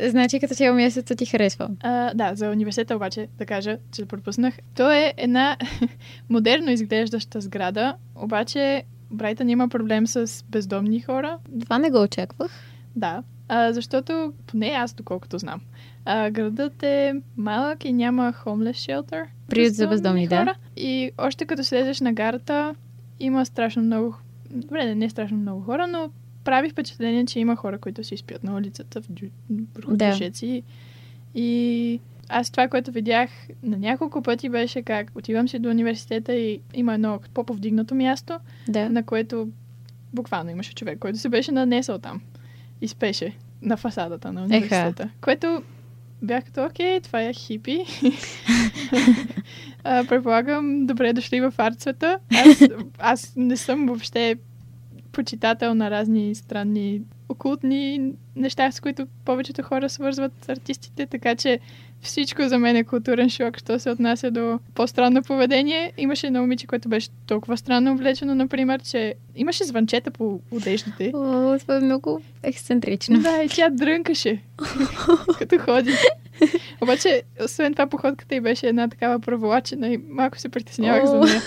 Значи 0.08 0.40
като 0.40 0.54
цяло 0.54 0.76
мястото 0.76 1.14
ти 1.14 1.26
харесва. 1.26 1.70
А, 1.80 2.14
да, 2.14 2.34
за 2.34 2.50
университета 2.50 2.96
обаче 2.96 3.28
да 3.38 3.46
кажа, 3.46 3.78
че 3.92 4.04
пропуснах. 4.04 4.54
То 4.74 4.90
е 4.92 5.14
една 5.16 5.56
модерно 6.28 6.70
изглеждаща 6.70 7.40
сграда, 7.40 7.94
обаче 8.14 8.82
Брайтън 9.10 9.48
има 9.48 9.68
проблем 9.68 10.06
с 10.06 10.44
бездомни 10.48 11.00
хора. 11.00 11.38
Това 11.60 11.78
не 11.78 11.90
го 11.90 12.02
очаквах. 12.02 12.50
Да, 12.96 13.22
а, 13.48 13.72
защото 13.72 14.32
поне 14.46 14.66
аз, 14.66 14.92
доколкото 14.92 15.38
знам. 15.38 15.60
А, 16.04 16.30
градът 16.30 16.82
е 16.82 17.14
малък 17.36 17.84
и 17.84 17.92
няма 17.92 18.34
homeless 18.44 18.72
shelter. 18.72 19.24
Приют 19.48 19.74
за 19.74 19.86
бездомни, 19.86 20.28
да. 20.28 20.54
И 20.76 21.10
още 21.18 21.44
като 21.46 21.64
слезеш 21.64 22.00
на 22.00 22.12
гарата, 22.12 22.74
има 23.20 23.46
страшно 23.46 23.82
много... 23.82 24.14
Добре, 24.50 24.84
не, 24.84 24.94
не 24.94 25.04
е 25.04 25.10
страшно 25.10 25.36
много 25.36 25.62
хора, 25.62 25.86
но 25.86 26.10
прави 26.44 26.70
впечатление, 26.70 27.26
че 27.26 27.40
има 27.40 27.56
хора, 27.56 27.78
които 27.78 28.04
си 28.04 28.16
спят 28.16 28.44
на 28.44 28.56
улицата 28.56 29.02
в 29.02 29.06
дю... 29.12 29.26
върху 29.74 29.96
Да. 29.96 30.10
дюшеци. 30.10 30.62
И 31.34 32.00
аз 32.28 32.50
това, 32.50 32.68
което 32.68 32.92
видях 32.92 33.30
на 33.62 33.76
няколко 33.76 34.22
пъти 34.22 34.48
беше 34.48 34.82
как 34.82 35.12
отивам 35.14 35.48
си 35.48 35.58
до 35.58 35.70
университета 35.70 36.34
и 36.34 36.60
има 36.74 36.94
едно 36.94 37.20
по-повдигнато 37.34 37.94
място, 37.94 38.38
Да. 38.68 38.90
на 38.90 39.02
което 39.02 39.48
буквално 40.12 40.50
имаше 40.50 40.74
човек, 40.74 40.98
който 40.98 41.18
се 41.18 41.28
беше 41.28 41.52
нанесъл 41.52 41.98
там 41.98 42.20
и 42.80 42.88
спеше 42.88 43.36
на 43.62 43.76
фасадата 43.76 44.32
на 44.32 44.42
университета. 44.42 45.10
Което 45.20 45.62
бях 46.22 46.44
като, 46.44 46.64
окей, 46.64 47.00
това 47.00 47.22
е 47.22 47.32
хипи. 47.32 47.84
а, 49.84 50.04
предполагам, 50.08 50.86
добре 50.86 51.12
дошли 51.12 51.40
в 51.40 51.54
арт 51.58 51.80
света. 51.80 52.18
Аз, 52.34 52.62
аз 52.98 53.32
не 53.36 53.56
съм 53.56 53.86
въобще 53.86 54.36
почитател 55.12 55.74
на 55.74 55.90
разни 55.90 56.34
странни 56.34 57.02
окултни 57.28 58.12
неща, 58.36 58.72
с 58.72 58.80
които 58.80 59.06
повечето 59.24 59.62
хора 59.62 59.88
свързват 59.88 60.48
артистите, 60.48 61.06
така 61.06 61.34
че 61.34 61.60
всичко 62.02 62.48
за 62.48 62.58
мен 62.58 62.76
е 62.76 62.84
културен 62.84 63.30
шок, 63.30 63.58
що 63.58 63.78
се 63.78 63.90
отнася 63.90 64.30
до 64.30 64.58
по-странно 64.74 65.22
поведение. 65.22 65.92
Имаше 65.96 66.26
едно 66.26 66.40
момиче, 66.40 66.66
което 66.66 66.88
беше 66.88 67.08
толкова 67.26 67.56
странно 67.56 67.92
облечено, 67.92 68.34
например, 68.34 68.82
че 68.82 69.14
имаше 69.36 69.64
звънчета 69.64 70.10
по 70.10 70.40
одеждите. 70.50 71.12
О, 71.14 71.58
това 71.58 71.76
е 71.76 71.80
много 71.80 72.20
ексцентрично. 72.42 73.20
Да, 73.20 73.42
и 73.42 73.48
тя 73.48 73.70
дрънкаше, 73.70 74.42
като 75.38 75.58
ходи. 75.58 75.92
Обаче, 76.80 77.22
освен 77.44 77.72
това, 77.72 77.86
походката 77.86 78.34
й 78.34 78.40
беше 78.40 78.66
една 78.66 78.88
такава 78.88 79.20
проволачена 79.20 79.88
и 79.88 79.98
малко 80.08 80.38
се 80.38 80.48
притеснявах 80.48 81.06
за 81.06 81.18
нея. 81.18 81.42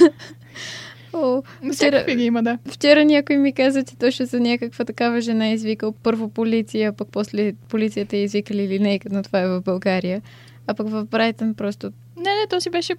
О, 1.14 1.42
вчера, 1.60 1.74
всякакви 1.74 2.16
ги 2.16 2.24
има, 2.24 2.44
да. 2.44 2.58
вчера 2.66 3.06
някой 3.06 3.38
ми 3.38 3.54
каза, 3.54 3.84
че 3.84 3.96
точно 3.96 4.26
за 4.26 4.40
някаква 4.40 4.86
такава 4.86 5.22
жена 5.22 5.48
е 5.48 5.54
извикал 5.54 5.92
първо 5.92 6.30
полиция, 6.30 6.94
пък 6.94 7.08
после 7.12 7.54
полицията 7.54 8.18
е 8.18 8.24
извикали 8.24 8.68
линейка, 8.68 9.10
но 9.12 9.24
това 9.24 9.40
е 9.40 9.48
в 9.48 9.62
България. 9.62 10.22
А 10.68 10.74
пък 10.74 10.90
в 10.90 11.06
Брайтън 11.06 11.54
просто... 11.54 11.92
Не, 12.18 12.24
не, 12.24 12.48
то 12.50 12.62
си 12.62 12.70
беше 12.70 12.96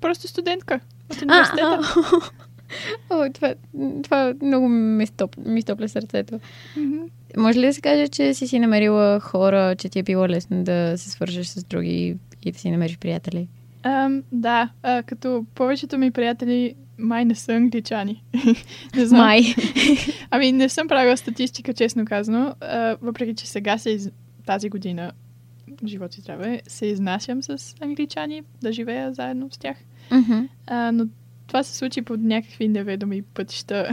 просто 0.00 0.28
студентка 0.28 0.80
от 1.10 1.22
университета. 1.22 1.80
О, 3.10 3.32
това, 3.34 3.54
това 4.02 4.34
много 4.42 4.68
ми, 4.68 5.06
стоп, 5.06 5.36
ми 5.36 5.62
стопля 5.62 5.88
сърцето. 5.88 6.40
Мгм. 6.76 6.98
Може 7.36 7.58
ли 7.58 7.66
да 7.66 7.74
се 7.74 7.80
каже, 7.80 8.08
че 8.08 8.34
си 8.34 8.48
си 8.48 8.58
намерила 8.58 9.20
хора, 9.20 9.76
че 9.78 9.88
ти 9.88 9.98
е 9.98 10.02
било 10.02 10.28
лесно 10.28 10.64
да 10.64 10.94
се 10.96 11.10
свържеш 11.10 11.46
с 11.46 11.64
други 11.64 12.16
и 12.44 12.52
да 12.52 12.58
си 12.58 12.70
намериш 12.70 12.98
приятели? 12.98 13.48
Ам, 13.82 14.22
да, 14.32 14.68
а, 14.82 15.02
като 15.02 15.44
повечето 15.54 15.98
ми 15.98 16.10
приятели 16.10 16.74
май 16.98 17.24
не 17.24 17.34
са 17.34 17.52
англичани. 17.52 18.24
не 18.96 19.06
знам. 19.06 19.20
Май. 19.20 19.42
Ами 20.30 20.52
не 20.52 20.68
съм 20.68 20.88
правила 20.88 21.16
статистика, 21.16 21.74
честно 21.74 22.04
казано, 22.04 22.54
а, 22.60 22.96
въпреки 23.02 23.34
че 23.34 23.46
сега 23.46 23.78
се 23.78 23.90
из... 23.90 24.10
тази 24.46 24.68
година, 24.68 25.12
живот 25.86 26.18
и 26.18 26.20
здраве, 26.20 26.62
се 26.66 26.86
изнасям 26.86 27.42
с 27.42 27.74
англичани 27.80 28.42
да 28.62 28.72
живея 28.72 29.14
заедно 29.14 29.48
с 29.52 29.58
тях. 29.58 29.76
А, 30.66 30.92
но 30.92 31.06
това 31.46 31.62
се 31.62 31.76
случи 31.76 32.02
по 32.02 32.16
някакви 32.16 32.68
неведоми 32.68 33.22
пътища. 33.22 33.88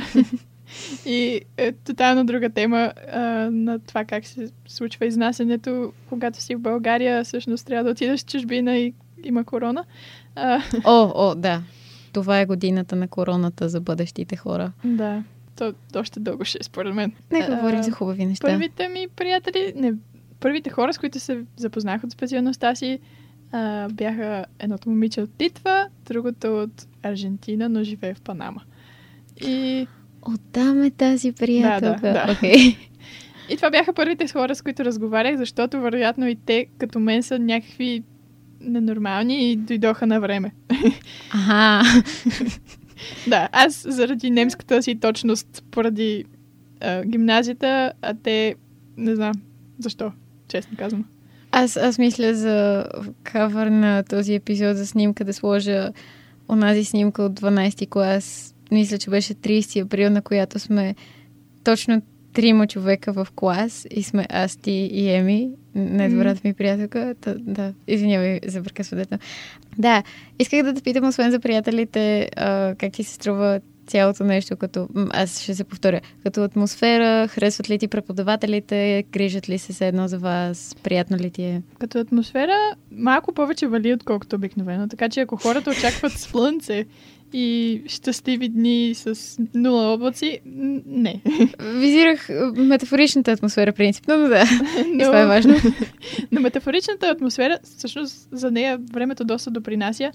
и 1.06 1.42
е 1.58 1.72
тотално 1.72 2.26
друга 2.26 2.50
тема 2.50 2.94
а, 3.12 3.20
на 3.52 3.80
това 3.80 4.06
как 4.06 4.26
се 4.26 4.50
случва 4.68 5.06
изнасянето, 5.06 5.94
когато 6.10 6.42
си 6.42 6.56
в 6.56 6.60
България, 6.60 7.24
всъщност 7.24 7.66
трябва 7.66 7.84
да 7.84 7.90
отидеш 7.92 8.22
в 8.22 8.26
чужбина 8.26 8.78
и 8.78 8.94
има 9.24 9.44
корона. 9.44 9.86
А, 10.36 10.62
О, 10.86 11.12
о, 11.16 11.36
да. 11.36 11.62
Това 12.14 12.40
е 12.40 12.46
годината 12.46 12.96
на 12.96 13.08
короната 13.08 13.70
за 13.70 13.82
бъдещите 13.82 14.36
хора. 14.36 14.72
да, 14.86 15.24
то 15.56 15.74
още 15.96 16.20
дълго 16.20 16.46
ще 16.46 16.58
е 16.62 16.64
според 16.64 16.96
мен. 16.96 17.12
А, 17.34 17.56
говорим 17.56 17.84
за 17.84 17.92
хубави 17.92 18.26
неща. 18.26 18.48
Първите 18.48 18.88
ми 18.88 19.08
приятели, 19.16 19.74
не, 19.76 19.94
първите 20.40 20.70
хора, 20.70 20.94
с 20.94 20.98
които 20.98 21.20
се 21.20 21.42
запознах 21.58 22.04
от 22.04 22.12
специалността 22.12 22.76
си, 22.76 23.00
а, 23.52 23.90
бяха 23.90 24.46
едното 24.60 24.90
момиче 24.90 25.22
от 25.22 25.30
Литва, 25.42 25.88
другото 26.06 26.48
от 26.58 26.88
Аржентина, 27.04 27.70
но 27.70 27.84
живее 27.84 28.14
в 28.14 28.22
Панама. 28.22 28.62
И, 29.48 29.88
Оттам 30.22 30.84
е 30.84 30.92
тази 30.92 31.32
приятелка. 31.32 32.02
Да, 32.02 32.14
да, 32.14 32.26
да. 32.26 32.34
Окей. 32.34 32.76
и 33.50 33.56
това 33.56 33.70
бяха 33.70 33.94
първите 33.94 34.28
хора, 34.28 34.56
с 34.56 34.62
които 34.62 34.86
разговарях, 34.86 35.38
защото 35.38 35.82
вероятно 35.82 36.28
и 36.28 36.36
те, 36.36 36.66
като 36.78 37.00
мен, 37.00 37.24
са 37.24 37.40
някакви 37.40 38.04
ненормални 38.62 39.52
и 39.52 39.56
дойдоха 39.56 40.08
на 40.08 40.20
време. 40.20 40.52
Аха. 41.30 41.84
Да, 43.28 43.50
аз 43.52 43.86
заради 43.90 44.30
немската 44.30 44.84
си 44.84 45.00
точност, 45.00 45.64
поради 45.72 46.26
а, 46.82 47.04
гимназията, 47.06 47.94
а 48.02 48.14
те 48.24 48.56
не 48.98 49.16
знам 49.16 49.34
защо, 49.80 50.12
честно 50.48 50.78
казвам. 50.78 51.06
Аз, 51.52 51.78
аз 51.78 51.98
мисля 51.98 52.36
за 52.36 52.86
кавър 53.24 53.68
на 53.68 54.04
този 54.04 54.34
епизод 54.34 54.78
за 54.78 54.88
снимка 54.88 55.26
да 55.26 55.34
сложа 55.34 55.92
онази 56.50 56.86
снимка 56.86 57.24
от 57.24 57.40
12 57.40 57.90
клас. 57.90 58.56
Мисля, 58.72 58.98
че 58.98 59.10
беше 59.10 59.34
30 59.34 59.86
април, 59.86 60.10
на 60.10 60.22
която 60.22 60.60
сме 60.60 60.96
точно 61.64 62.02
трима 62.34 62.68
човека 62.68 63.14
в 63.14 63.28
клас 63.36 63.88
и 63.92 64.04
сме 64.04 64.28
аз, 64.30 64.56
ти 64.56 64.72
и 64.72 65.10
Еми, 65.10 65.50
най-добрата 65.76 66.42
ми 66.44 66.54
приятелка. 66.54 67.16
Та, 67.22 67.36
да, 67.40 67.74
извинявай 67.88 68.40
за 68.46 68.64
прекъсването. 68.64 69.18
Да, 69.78 70.04
исках 70.40 70.64
да 70.64 70.74
те 70.74 70.82
питам, 70.82 71.08
освен 71.08 71.32
за 71.32 71.40
приятелите, 71.40 72.30
а, 72.36 72.76
как 72.78 72.94
ти 72.94 73.04
се 73.04 73.14
струва 73.14 73.60
цялото 73.88 74.24
нещо, 74.24 74.58
като, 74.58 74.88
аз 75.12 75.42
ще 75.42 75.56
се 75.56 75.64
повторя, 75.64 76.02
като 76.24 76.44
атмосфера, 76.44 77.28
харесват 77.28 77.70
ли 77.70 77.80
ти 77.80 77.88
преподавателите, 77.88 79.04
грижат 79.12 79.50
ли 79.50 79.58
се 79.58 79.74
все 79.74 79.88
едно 79.88 80.08
за 80.08 80.20
вас, 80.20 80.76
приятно 80.84 81.18
ли 81.18 81.32
ти 81.32 81.44
е? 81.44 81.62
Като 81.80 82.00
атмосфера 82.00 82.76
малко 82.92 83.34
повече 83.34 83.68
вали, 83.68 83.94
отколкото 83.94 84.36
обикновено. 84.36 84.88
Така 84.88 85.10
че 85.10 85.22
ако 85.22 85.38
хората 85.38 85.70
очакват 85.70 86.12
слънце 86.18 86.86
и 87.34 87.82
щастливи 87.88 88.50
дни 88.50 88.94
с 88.96 89.38
нула 89.54 89.94
облаци, 89.94 90.40
не. 90.86 91.22
Визирах 91.60 92.30
метафоричната 92.56 93.32
атмосфера, 93.32 93.74
принципно, 93.74 94.18
но 94.18 94.28
да, 94.28 94.42
и 94.88 94.98
Но, 94.98 95.04
това 95.04 95.22
е 95.22 95.26
важно. 95.26 95.56
но 96.32 96.42
метафоричната 96.42 97.08
атмосфера, 97.08 97.60
всъщност 97.64 98.28
за 98.32 98.52
нея 98.52 98.80
времето 98.94 99.26
доста 99.26 99.52
допринася. 99.52 100.12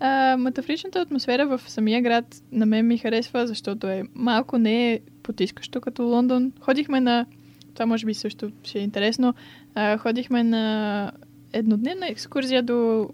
А, 0.00 0.36
метафоричната 0.36 1.00
атмосфера 1.00 1.46
в 1.46 1.60
самия 1.66 2.02
град 2.02 2.42
на 2.52 2.66
мен 2.66 2.86
ми 2.86 2.98
харесва, 2.98 3.46
защото 3.46 3.86
е 3.86 4.02
малко 4.14 4.58
не 4.58 4.92
е 4.92 5.00
потискащо 5.22 5.80
като 5.80 6.02
Лондон. 6.02 6.52
Ходихме 6.60 7.00
на... 7.00 7.26
Това 7.74 7.86
може 7.86 8.06
би 8.06 8.14
също 8.14 8.50
ще 8.64 8.78
е 8.78 8.82
интересно. 8.82 9.34
А, 9.74 9.98
ходихме 9.98 10.42
на 10.44 11.12
еднодневна 11.52 12.08
екскурзия 12.08 12.62
до 12.62 13.08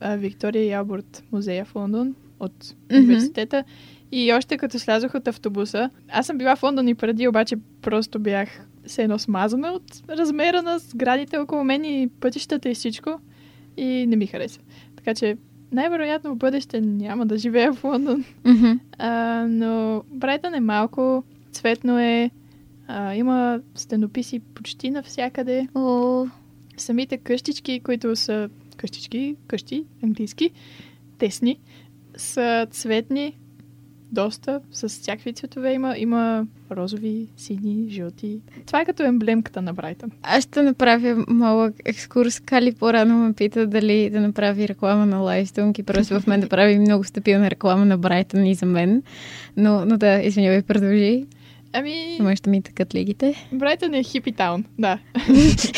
а, 0.00 0.16
Виктория 0.16 0.64
и 0.64 0.72
Алборт 0.72 1.24
музея 1.32 1.64
в 1.64 1.74
Лондон 1.74 2.14
от 2.40 2.74
Мгм. 2.90 2.98
университета. 2.98 3.64
И 4.12 4.32
още 4.32 4.56
като 4.56 4.78
слязох 4.78 5.14
от 5.14 5.28
автобуса, 5.28 5.90
аз 6.08 6.26
съм 6.26 6.38
била 6.38 6.56
в 6.56 6.62
Лондон 6.62 6.88
и 6.88 6.94
преди, 6.94 7.28
обаче 7.28 7.56
просто 7.82 8.18
бях 8.18 8.48
се 8.86 9.02
едно 9.02 9.18
смазана 9.18 9.68
от 9.72 9.84
размера 10.08 10.62
на 10.62 10.78
сградите 10.78 11.38
около 11.38 11.64
мен 11.64 11.84
и 11.84 12.08
пътищата 12.20 12.68
и 12.68 12.74
всичко. 12.74 13.20
И 13.76 14.06
не 14.06 14.16
ми 14.16 14.26
хареса. 14.26 14.60
Така 14.96 15.14
че 15.14 15.36
най-вероятно 15.72 16.34
в 16.34 16.38
бъдеще 16.38 16.80
няма 16.80 17.26
да 17.26 17.38
живея 17.38 17.72
в 17.72 17.84
Лондон. 17.84 18.24
Мгм. 18.44 18.72
А, 18.98 19.46
но 19.48 20.02
Брайтън 20.10 20.54
е 20.54 20.60
малко, 20.60 21.24
цветно 21.52 21.98
е, 21.98 22.30
а, 22.86 23.14
има 23.14 23.60
стенописи 23.74 24.40
почти 24.40 24.90
навсякъде. 24.90 25.68
О, 25.74 26.26
Самите 26.76 27.16
къщички, 27.16 27.80
които 27.80 28.16
са 28.16 28.48
къщички, 28.76 29.36
къщи, 29.46 29.84
английски, 30.02 30.50
тесни, 31.18 31.60
са 32.16 32.66
цветни, 32.70 33.36
доста, 34.12 34.60
с 34.72 34.88
всякакви 34.88 35.32
цветове 35.32 35.72
има. 35.72 35.94
Има 35.98 36.46
розови, 36.70 37.26
сини, 37.36 37.90
жълти. 37.90 38.40
Това 38.66 38.80
е 38.80 38.84
като 38.84 39.02
емблемката 39.02 39.62
на 39.62 39.74
Брайтън. 39.74 40.10
аз 40.22 40.44
ще 40.44 40.62
направя 40.62 41.24
малък 41.28 41.74
екскурс. 41.84 42.40
Кали 42.40 42.72
по-рано 42.72 43.18
ме 43.18 43.32
пита 43.32 43.66
дали 43.66 44.10
да 44.10 44.20
направи 44.20 44.68
реклама 44.68 45.06
на 45.06 45.18
Лайфстунг 45.18 45.78
и 45.78 45.82
просто 45.82 46.20
в 46.20 46.26
мен 46.26 46.40
да 46.40 46.48
прави 46.54 46.78
много 46.78 47.04
стабилна 47.04 47.50
реклама 47.50 47.84
на 47.84 47.98
Брайтън 47.98 48.46
и 48.46 48.54
за 48.54 48.66
мен. 48.66 49.02
Но, 49.56 49.84
но 49.84 49.98
да, 49.98 50.22
извинявай, 50.22 50.62
продължи. 50.62 51.26
Ами, 51.76 52.16
Има 52.18 52.36
ще 52.36 52.50
ми 52.50 52.62
такът 52.62 52.94
лигите. 52.94 53.48
Брайтън 53.52 53.94
е 53.94 54.02
хипи 54.02 54.32
таун, 54.32 54.64
да. 54.78 54.98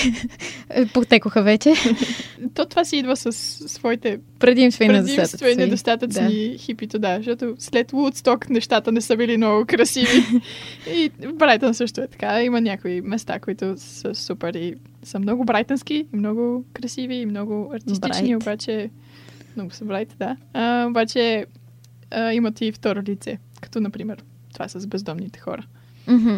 Потекоха 0.94 1.42
вече. 1.42 1.72
То 2.54 2.66
това 2.66 2.84
си 2.84 2.96
идва 2.96 3.16
с 3.16 3.32
своите 3.68 4.18
Предимства 4.38 4.84
и 4.84 4.88
предимства 4.88 5.14
и 5.14 5.56
недостатъци. 5.56 5.56
недостатъци 5.56 6.50
да. 6.52 6.58
хипито, 6.58 6.98
да. 6.98 7.16
Защото 7.16 7.54
след 7.58 7.92
Woodstock 7.92 8.50
нещата 8.50 8.92
не 8.92 9.00
са 9.00 9.16
били 9.16 9.36
много 9.36 9.64
красиви. 9.66 10.22
и 10.94 11.10
Брайтън 11.34 11.74
също 11.74 12.00
е 12.00 12.06
така. 12.06 12.42
Има 12.42 12.60
някои 12.60 13.00
места, 13.00 13.38
които 13.38 13.74
са 13.76 14.14
супер 14.14 14.54
и 14.54 14.74
са 15.02 15.18
много 15.18 15.44
брайтънски, 15.44 15.94
и 15.94 16.16
много 16.16 16.64
красиви, 16.72 17.14
и 17.14 17.26
много 17.26 17.70
артистични, 17.74 18.28
Брайт. 18.28 18.42
обаче... 18.42 18.90
Много 19.56 19.70
са 19.70 19.84
брайт, 19.84 20.14
да. 20.18 20.36
А, 20.52 20.86
обаче 20.88 21.46
а, 22.10 22.32
имат 22.32 22.60
и 22.60 22.72
второ 22.72 23.02
лице. 23.02 23.38
Като, 23.60 23.80
например, 23.80 24.24
това 24.52 24.68
с 24.68 24.86
бездомните 24.86 25.38
хора. 25.38 25.66
Мгм. 26.08 26.36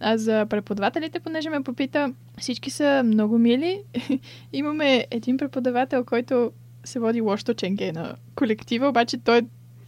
А 0.00 0.18
за 0.18 0.46
преподавателите, 0.50 1.20
понеже 1.20 1.50
ме 1.50 1.62
попита, 1.62 2.12
всички 2.38 2.70
са 2.70 3.02
много 3.04 3.38
мили. 3.38 3.82
Имаме 4.52 5.06
един 5.10 5.36
преподавател, 5.36 6.04
който 6.04 6.52
се 6.84 6.98
води 6.98 7.20
лошо 7.20 7.54
ченге 7.54 7.92
на 7.92 8.14
колектива, 8.34 8.88
обаче 8.88 9.18
той 9.18 9.38
е 9.38 9.42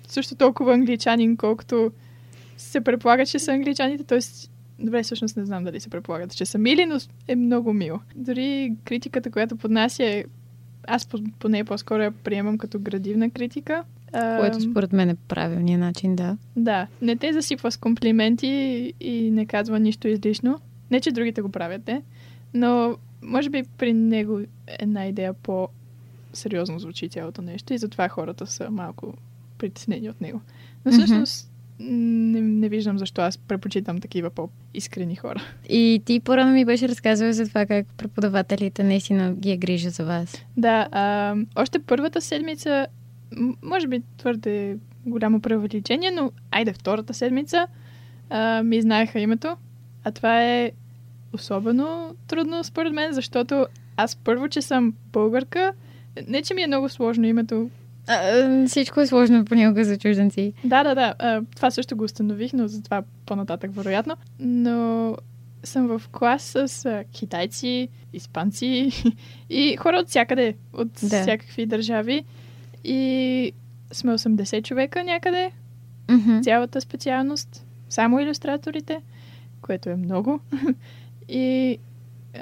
също 0.09 0.35
толкова 0.35 0.75
англичанин, 0.75 1.37
колкото 1.37 1.93
се 2.57 2.81
предполага, 2.81 3.27
че 3.27 3.39
са 3.39 3.53
англичаните. 3.53 4.05
Тоест, 4.05 4.51
добре, 4.79 5.03
всъщност 5.03 5.37
не 5.37 5.45
знам 5.45 5.65
дали 5.65 5.81
се 5.81 5.91
предполагат, 5.91 6.37
че 6.37 6.47
са 6.47 6.59
мили, 6.59 6.87
но 6.87 6.99
е 7.29 7.37
много 7.37 7.73
мил. 7.73 8.01
Дори 8.15 8.73
критиката, 8.85 9.31
която 9.31 9.57
поднася 9.57 10.05
е 10.05 10.25
аз 10.87 11.07
по- 11.07 11.19
поне 11.39 11.65
по-скоро 11.65 12.03
я 12.03 12.11
приемам 12.11 12.59
като 12.59 12.79
градивна 12.79 13.31
критика. 13.31 13.85
Което 14.39 14.61
според 14.61 14.93
мен 14.93 15.11
е 15.11 15.15
правилният 15.15 15.81
начин, 15.81 16.17
да. 16.17 16.37
да, 16.57 16.87
не 17.03 17.17
те 17.17 17.33
засипва 17.33 17.73
с 17.73 17.77
комплименти 17.77 18.93
и 19.01 19.31
не 19.31 19.47
казва 19.47 19.81
нищо 19.81 20.09
излишно. 20.09 20.59
Не, 20.91 21.01
че 21.01 21.13
другите 21.13 21.43
го 21.43 21.49
правят. 21.49 21.91
Но 22.55 22.97
може 23.23 23.51
би 23.51 23.63
при 23.79 23.93
него 23.93 24.41
една 24.67 25.07
идея 25.07 25.33
по-сериозно 25.33 26.79
звучи 26.79 27.09
цялото 27.09 27.43
нещо 27.43 27.73
и 27.73 27.79
затова 27.79 28.09
хората 28.09 28.47
са 28.47 28.71
малко 28.71 29.15
притеснени 29.59 30.11
от 30.11 30.21
него. 30.21 30.41
Но 30.85 30.93
всъщност 30.93 31.51
не, 31.81 32.41
не 32.41 32.69
виждам 32.69 32.99
защо 32.99 33.23
аз 33.23 33.39
предпочитам 33.39 34.01
такива 34.01 34.31
по-искрени 34.31 35.17
хора. 35.17 35.43
И 35.69 36.03
ти 36.05 36.21
по-рано 36.21 36.53
ми 36.53 36.65
беше 36.65 36.89
разказвала 36.89 37.33
за 37.33 37.49
това 37.49 37.67
как 37.67 37.87
преподавателите 37.97 38.85
наистина 38.85 39.35
ги 39.35 39.51
е 39.51 39.57
грижа 39.57 39.91
за 39.91 40.05
вас. 40.05 40.43
Да, 40.57 40.89
а, 40.93 41.37
още 41.57 41.79
първата 41.79 42.21
седмица, 42.21 42.87
може 43.63 43.89
би 43.89 44.03
твърде 44.17 44.77
голямо 45.07 45.41
преувеличение, 45.41 46.11
но 46.11 46.31
айде 46.51 46.73
втората 46.73 47.15
седмица 47.15 47.67
а, 48.31 48.63
ми 48.63 48.81
знаеха 48.81 49.21
името. 49.21 49.57
А 50.05 50.11
това 50.11 50.45
е 50.45 50.73
особено 51.33 52.15
трудно 52.27 52.65
според 52.65 52.93
мен, 52.93 53.13
защото 53.13 53.67
аз 53.97 54.17
първо, 54.17 54.49
че 54.49 54.63
съм 54.63 54.95
българка, 55.13 55.73
не, 56.29 56.43
че 56.43 56.55
ми 56.55 56.63
е 56.63 56.67
много 56.67 56.89
сложно 56.89 57.27
името. 57.27 57.71
А, 58.09 58.67
всичко 58.67 59.01
е 59.01 59.07
сложно 59.07 59.45
понякога 59.45 59.85
за 59.85 59.99
чужденци. 59.99 60.53
Да, 60.65 60.85
да, 60.85 60.95
да, 60.95 61.15
а, 61.19 61.43
това 61.57 61.71
също 61.71 61.97
го 61.97 62.05
установих, 62.05 62.53
но 62.53 62.69
за 62.69 62.83
това 62.83 63.03
по-нататък 63.27 63.75
вероятно. 63.75 64.17
Но 64.41 65.17
съм 65.65 65.87
в 65.87 66.03
клас 66.09 66.43
с 66.67 67.05
китайци, 67.13 67.89
испанци 68.13 68.91
и 69.51 69.77
хора 69.77 69.97
от 69.97 70.09
всякъде, 70.09 70.55
от 70.73 70.89
Да. 71.03 71.23
всякакви 71.23 71.67
държави. 71.67 72.25
И 72.87 73.53
сме 73.93 74.13
80 74.13 74.65
човека 74.65 75.05
някъде. 75.05 75.51
Мгм. 76.11 76.41
цялата 76.41 76.81
специалност, 76.81 77.67
само 77.89 78.21
иллюстраторите, 78.21 79.01
което 79.63 79.89
е 79.91 79.97
много. 79.97 80.41
и 81.29 81.79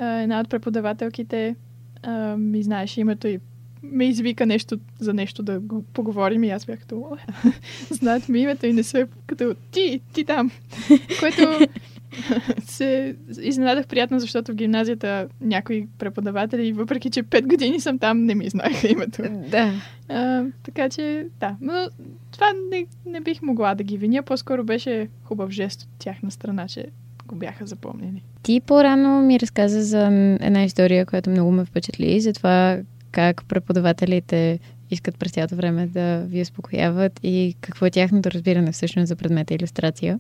а, 0.01 0.07
една 0.07 0.41
от 0.41 0.49
преподавателките 0.49 1.57
а, 2.03 2.37
ми 2.37 2.63
знаеше 2.63 3.01
името 3.01 3.29
и 3.29 3.41
ме 3.83 4.05
извика 4.05 4.47
нещо 4.47 4.79
за 4.99 5.15
нещо 5.15 5.43
да 5.43 5.61
го 5.61 5.83
поговорим 5.83 6.45
и 6.45 6.51
аз 6.51 6.67
бях 6.67 6.81
като, 6.81 6.97
«О, 6.97 7.17
знаят 7.91 8.29
ми 8.29 8.41
името 8.41 8.67
и 8.67 8.73
не 8.73 8.83
се 8.83 9.07
като 9.27 9.55
ти, 9.71 10.01
ти 10.13 10.25
там. 10.25 10.51
Което 11.21 11.67
се 12.67 13.17
изненадах 13.41 13.87
приятно, 13.87 14.19
защото 14.21 14.53
в 14.53 14.55
гимназията 14.55 15.29
някои 15.41 15.87
преподаватели, 15.99 16.73
въпреки 16.73 17.11
че 17.11 17.23
5 17.23 17.47
години 17.47 17.81
съм 17.81 17.99
там, 17.99 18.25
не 18.25 18.35
ми 18.35 18.49
знаеха 18.49 18.89
името. 18.89 19.23
Да. 19.51 19.73
А, 20.09 20.45
така 20.63 20.89
че, 20.89 21.27
да. 21.41 21.57
Но 21.61 21.73
това 22.33 22.47
не, 22.71 22.87
не 23.07 23.21
бих 23.21 23.43
могла 23.43 23.75
да 23.75 23.85
ги 23.85 23.99
виня. 23.99 24.23
По-скоро 24.23 24.65
беше 24.65 25.09
хубав 25.25 25.51
жест 25.51 25.83
от 25.83 25.89
тяхна 25.99 26.31
страна, 26.31 26.69
че 26.69 26.87
го 27.27 27.35
бяха 27.35 27.67
запомнили. 27.67 28.23
Ти 28.43 28.61
по-рано 28.61 29.23
ми 29.23 29.41
разказа 29.41 29.83
за 29.83 30.07
една 30.41 30.65
история, 30.65 31.07
която 31.07 31.31
много 31.31 31.51
ме 31.51 31.65
впечатли, 31.65 32.21
за 32.21 32.33
това 32.33 32.79
как 33.11 33.45
преподавателите 33.49 34.59
искат 34.91 35.19
през 35.19 35.33
цялото 35.33 35.57
време 35.57 35.87
да 35.87 36.25
ви 36.29 36.41
успокояват 36.41 37.21
и 37.23 37.55
какво 37.61 37.87
е 37.87 37.91
тяхното 37.91 38.31
разбиране 38.31 38.73
всъщност 38.73 39.09
за 39.09 39.17
предмета 39.17 39.55
иллюстрация. 39.55 40.19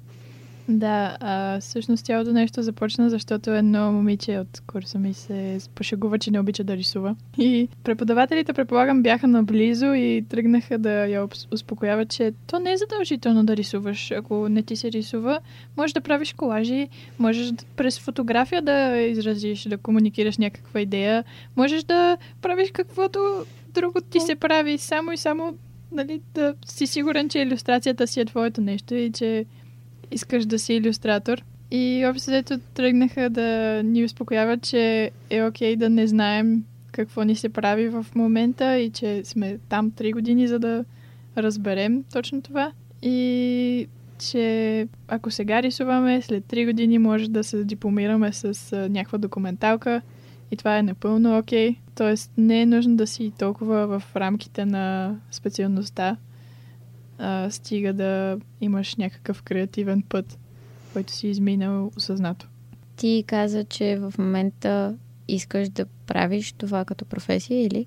Да, 0.68 1.16
а, 1.20 1.60
всъщност 1.60 2.04
цялото 2.04 2.32
нещо 2.32 2.62
започна, 2.62 3.10
защото 3.10 3.50
едно 3.50 3.92
момиче 3.92 4.38
от 4.38 4.62
курса 4.66 4.98
ми 4.98 5.14
се 5.14 5.58
пошегува, 5.74 6.18
че 6.18 6.30
не 6.30 6.40
обича 6.40 6.64
да 6.64 6.76
рисува. 6.76 7.16
И 7.38 7.68
преподавателите, 7.84 8.52
предполагам, 8.52 9.02
бяха 9.02 9.26
наблизо 9.26 9.86
и 9.86 10.24
тръгнаха 10.28 10.78
да 10.78 10.90
я 10.90 11.28
успокояват, 11.52 12.10
че 12.10 12.32
то 12.46 12.58
не 12.58 12.72
е 12.72 12.76
задължително 12.76 13.44
да 13.44 13.56
рисуваш. 13.56 14.10
Ако 14.10 14.48
не 14.48 14.62
ти 14.62 14.76
се 14.76 14.92
рисува, 14.92 15.40
можеш 15.76 15.92
да 15.92 16.00
правиш 16.00 16.32
колажи, 16.32 16.88
можеш 17.18 17.52
през 17.76 18.00
фотография 18.00 18.62
да 18.62 18.96
изразиш, 18.96 19.62
да 19.62 19.78
комуникираш 19.78 20.38
някаква 20.38 20.80
идея, 20.80 21.24
можеш 21.56 21.84
да 21.84 22.16
правиш 22.42 22.70
каквото 22.72 23.44
друго 23.74 24.00
ти 24.00 24.20
се 24.20 24.34
прави, 24.34 24.78
само 24.78 25.12
и 25.12 25.16
само 25.16 25.54
нали, 25.92 26.20
да 26.34 26.54
си 26.66 26.86
сигурен, 26.86 27.28
че 27.28 27.38
иллюстрацията 27.38 28.06
си 28.06 28.20
е 28.20 28.24
твоето 28.24 28.60
нещо 28.60 28.94
и 28.94 29.12
че 29.12 29.46
искаш 30.10 30.46
да 30.46 30.58
си 30.58 30.74
иллюстратор. 30.74 31.44
И 31.70 32.06
общо 32.10 32.30
взето 32.30 32.58
тръгнаха 32.74 33.30
да 33.30 33.80
ни 33.84 34.04
успокояват, 34.04 34.62
че 34.62 35.10
е 35.30 35.42
окей 35.42 35.76
да 35.76 35.90
не 35.90 36.06
знаем 36.06 36.64
какво 36.92 37.22
ни 37.22 37.36
се 37.36 37.48
прави 37.48 37.88
в 37.88 38.06
момента 38.14 38.78
и 38.78 38.90
че 38.90 39.24
сме 39.24 39.58
там 39.68 39.90
три 39.90 40.12
години, 40.12 40.48
за 40.48 40.58
да 40.58 40.84
разберем 41.36 42.04
точно 42.12 42.42
това. 42.42 42.72
И 43.02 43.88
че 44.18 44.88
ако 45.08 45.30
сега 45.30 45.62
рисуваме, 45.62 46.22
след 46.22 46.44
три 46.44 46.66
години 46.66 46.98
може 46.98 47.30
да 47.30 47.44
се 47.44 47.64
дипломираме 47.64 48.32
с 48.32 48.76
някаква 48.90 49.18
документалка 49.18 50.02
и 50.50 50.56
това 50.56 50.78
е 50.78 50.82
напълно 50.82 51.38
окей. 51.38 51.76
Тоест 51.94 52.32
не 52.38 52.60
е 52.62 52.66
нужно 52.66 52.96
да 52.96 53.06
си 53.06 53.32
толкова 53.38 53.86
в 53.86 54.16
рамките 54.16 54.66
на 54.66 55.16
специалността, 55.30 56.16
а, 57.24 57.50
стига 57.50 57.92
да 57.92 58.38
имаш 58.60 58.96
някакъв 58.96 59.42
креативен 59.42 60.02
път, 60.02 60.38
който 60.92 61.12
си 61.12 61.28
изминал 61.28 61.92
осъзнато. 61.96 62.48
Ти 62.96 63.24
каза, 63.26 63.64
че 63.64 63.96
в 63.96 64.14
момента 64.18 64.96
искаш 65.28 65.68
да 65.68 65.86
правиш 66.06 66.52
това 66.52 66.84
като 66.84 67.04
професия 67.04 67.62
или? 67.66 67.86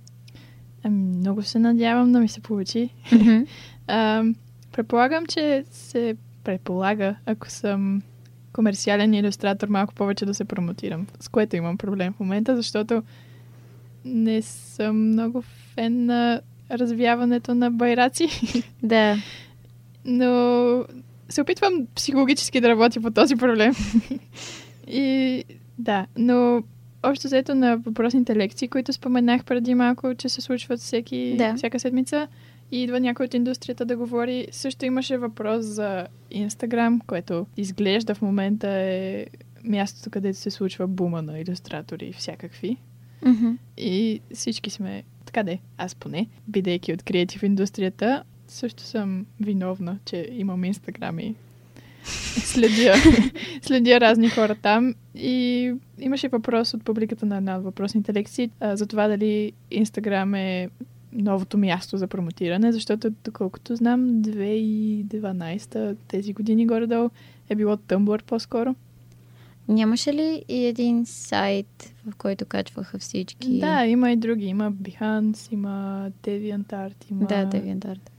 Ами, 0.84 1.18
много 1.18 1.44
се 1.44 1.60
надявам 1.60 2.12
да 2.12 2.20
ми 2.20 2.28
се 2.28 2.42
получи. 2.42 2.90
Мгм. 3.12 3.38
А, 3.90 4.24
предполагам, 4.72 5.26
че 5.26 5.64
се 5.72 6.16
предполага, 6.44 7.16
ако 7.26 7.50
съм 7.50 8.02
комерциален 8.54 9.14
иллюстратор, 9.14 9.68
малко 9.68 9.94
повече 9.94 10.26
да 10.26 10.34
се 10.34 10.46
промотирам, 10.46 11.08
с 11.20 11.28
което 11.28 11.56
имам 11.56 11.78
проблем 11.78 12.14
в 12.14 12.20
момента, 12.20 12.56
защото 12.56 13.04
не 14.06 14.42
съм 14.42 15.10
много 15.10 15.42
фен 15.42 16.06
на 16.06 16.42
развяването 16.72 17.56
на 17.56 17.72
байраци, 17.72 18.28
да. 18.84 19.18
но 20.06 20.86
се 21.30 21.42
опитвам 21.42 21.88
психологически 21.96 22.62
да 22.62 22.70
работя 22.70 23.02
по 23.02 23.12
този 23.12 23.36
проблем. 23.36 23.74
И 24.88 25.44
да, 25.78 26.06
но 26.18 26.64
общо 27.04 27.28
взето 27.28 27.56
на 27.56 27.78
въпросните 27.78 28.36
лекции, 28.36 28.68
които 28.68 28.94
споменах 28.94 29.46
преди 29.46 29.76
малко, 29.76 30.16
че 30.16 30.30
се 30.30 30.42
случват 30.42 30.80
всеки, 30.80 31.36
Да. 31.38 31.56
всяка 31.56 31.80
седмица 31.80 32.28
и 32.72 32.84
идва 32.84 33.00
някой 33.00 33.26
от 33.26 33.34
индустрията 33.34 33.86
да 33.86 33.98
говори. 33.98 34.48
Също 34.52 34.86
имаше 34.86 35.18
въпрос 35.18 35.66
за 35.66 36.08
Инстаграм, 36.32 37.02
което 37.08 37.46
изглежда 37.58 38.16
в 38.16 38.22
момента 38.22 38.70
е 38.70 39.26
мястото, 39.64 40.10
където 40.10 40.40
се 40.40 40.52
случва 40.52 40.88
бума 40.88 41.22
на 41.22 41.40
иллюстратори 41.40 42.06
и 42.06 42.14
всякакви. 42.14 42.78
Мгм. 43.26 43.50
И 43.78 44.22
всички 44.34 44.70
сме, 44.70 45.04
така 45.38 45.44
де, 45.44 45.60
аз 45.78 45.96
поне, 45.96 46.28
бидейки 46.48 46.94
от 46.94 47.04
креатив 47.04 47.44
индустрията, 47.44 48.24
също 48.48 48.84
съм 48.84 49.26
виновна, 49.40 50.00
че 50.06 50.30
имам 50.32 50.64
Инстаграм 50.64 51.20
и 51.20 51.36
следя, 52.44 52.94
следя 53.62 54.00
разни 54.00 54.30
хора 54.30 54.56
там. 54.56 54.96
И 55.16 55.74
имаше 56.00 56.28
въпрос 56.28 56.74
от 56.74 56.84
публиката 56.84 57.26
на 57.26 57.38
една 57.38 57.58
от 57.58 57.64
въпросните 57.64 58.14
лекции 58.14 58.52
а, 58.60 58.76
за 58.76 58.88
това 58.88 59.08
дали 59.08 59.52
Инстаграм 59.72 60.36
е 60.36 60.70
новото 61.14 61.58
място 61.58 61.98
за 61.98 62.08
промотиране, 62.08 62.72
защото 62.72 63.10
доколкото 63.24 63.76
знам, 63.76 64.10
2012 64.10 65.98
тези 66.08 66.34
години 66.34 66.68
горе-долу 66.68 67.10
е 67.50 67.56
било 67.56 67.76
Tumblr 67.76 68.24
по-скоро. 68.24 68.76
Нямаше 69.68 70.14
ли 70.14 70.44
и 70.50 70.66
един 70.66 71.06
сайт, 71.06 71.94
в 72.06 72.16
който 72.16 72.46
качваха 72.46 73.00
всички? 73.00 73.60
Да, 73.60 73.86
има 73.86 74.12
и 74.12 74.16
други. 74.16 74.46
Има 74.46 74.72
Behance, 74.72 75.54
има 75.54 76.08
DeviantArt, 76.24 77.12
има 77.12 77.26
Да, 77.26 77.46
DeviantArt. 77.46 78.10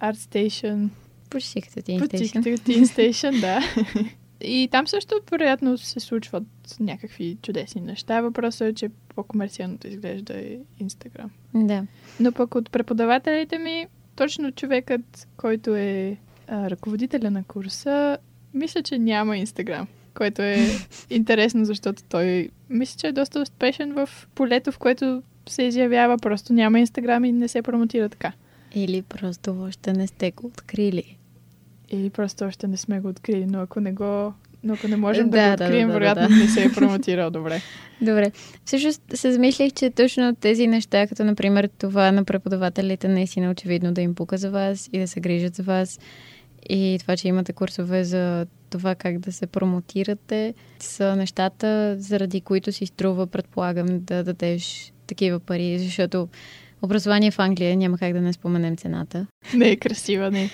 ArtStation. 0.00 0.88
Почти 1.30 1.62
като 1.62 1.74
Teen 1.80 2.00
Почти 2.00 2.16
Station. 2.16 2.44
като 2.44 2.70
Teen 2.70 2.84
Station, 3.12 3.40
да. 3.40 3.60
И 4.44 4.68
там 4.70 4.86
също, 4.86 5.14
вероятно, 5.30 5.78
се 5.78 6.00
случват 6.00 6.44
някакви 6.80 7.36
чудесни 7.42 7.80
неща. 7.80 8.20
Въпросът 8.20 8.68
е, 8.68 8.74
че 8.74 8.88
по-комерциалното 9.14 9.88
изглежда 9.88 10.38
е 10.38 10.58
Инстаграм. 10.80 11.30
Да. 11.54 11.86
Но 12.20 12.32
пък 12.32 12.54
от 12.54 12.70
преподавателите 12.70 13.58
ми, 13.58 13.86
точно 14.16 14.52
човекът, 14.52 15.28
който 15.36 15.76
е 15.76 16.16
а, 16.48 16.70
ръководителя 16.70 17.30
на 17.30 17.44
курса, 17.44 18.18
мисля, 18.54 18.82
че 18.82 18.98
няма 18.98 19.36
Инстаграм. 19.36 19.86
Което 20.14 20.42
е 20.42 20.66
интересно, 21.10 21.64
защото 21.64 22.02
той 22.08 22.48
мисля, 22.70 22.98
че 22.98 23.06
е 23.06 23.12
доста 23.12 23.40
успешен 23.40 23.92
в 23.92 24.08
полето, 24.34 24.72
в 24.72 24.78
което 24.78 25.22
се 25.48 25.62
изявява. 25.62 26.18
Просто 26.18 26.52
няма 26.52 26.80
Инстаграм 26.80 27.24
и 27.24 27.32
не 27.32 27.48
се 27.48 27.62
промотира 27.62 28.08
така. 28.08 28.32
Или 28.74 29.02
просто 29.02 29.62
още 29.62 29.92
не 29.92 30.06
сте 30.06 30.30
го 30.30 30.46
открили. 30.46 31.16
Или 31.90 32.10
просто 32.10 32.44
още 32.44 32.68
не 32.68 32.76
сме 32.76 33.00
го 33.00 33.08
открили, 33.08 33.46
но 33.46 33.60
ако 33.60 33.80
не 33.80 33.92
го... 33.92 34.34
Но 34.64 34.74
ако 34.74 34.88
не 34.88 34.96
можем 34.96 35.30
да, 35.30 35.36
Да, 35.36 35.48
го 35.48 35.52
открием, 35.52 35.88
да, 35.88 35.92
да, 35.92 35.98
вероятно 35.98 36.28
да. 36.28 36.34
не 36.34 36.48
се 36.48 36.64
е 36.64 36.72
промотирал 36.72 37.30
добре. 37.30 37.60
Добре. 38.00 38.32
Всъщност 38.64 39.02
се 39.14 39.32
замислих, 39.32 39.72
че 39.72 39.90
точно 39.90 40.34
тези 40.34 40.66
неща, 40.66 41.06
като 41.06 41.24
например 41.24 41.68
това 41.78 42.12
на 42.12 42.24
преподавателите, 42.24 43.08
наистина 43.08 43.50
очевидно 43.50 43.92
да 43.92 44.00
им 44.00 44.14
пука 44.14 44.38
за 44.38 44.50
вас 44.50 44.90
и 44.92 44.98
да 44.98 45.08
се 45.08 45.20
грижат 45.20 45.54
за 45.54 45.62
вас. 45.62 46.00
И 46.68 46.98
това, 47.00 47.16
че 47.16 47.28
имате 47.28 47.52
курсове 47.52 48.04
за 48.04 48.46
това 48.72 48.94
как 48.94 49.18
да 49.18 49.32
се 49.32 49.46
промотирате, 49.46 50.54
са 50.78 51.16
нещата, 51.16 51.96
заради 51.98 52.40
които 52.40 52.72
си 52.72 52.86
струва, 52.86 53.26
предполагам, 53.26 53.86
да 54.00 54.24
дадеш 54.24 54.92
такива 55.06 55.40
пари, 55.40 55.78
защото 55.78 56.28
образование 56.82 57.30
в 57.30 57.38
Англия 57.38 57.76
няма 57.76 57.98
как 57.98 58.12
да 58.12 58.20
не 58.20 58.32
споменем 58.32 58.76
цената. 58.76 59.26
не 59.54 59.68
е 59.68 59.76
красива, 59.76 60.30
не. 60.30 60.50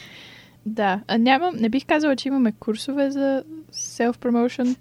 Да, 0.66 1.00
а 1.08 1.18
нямам, 1.18 1.56
не 1.56 1.68
бих 1.68 1.86
казала, 1.86 2.16
че 2.16 2.28
имаме 2.28 2.52
курсове 2.52 3.10
за 3.10 3.44
self-promotion. 3.72 4.76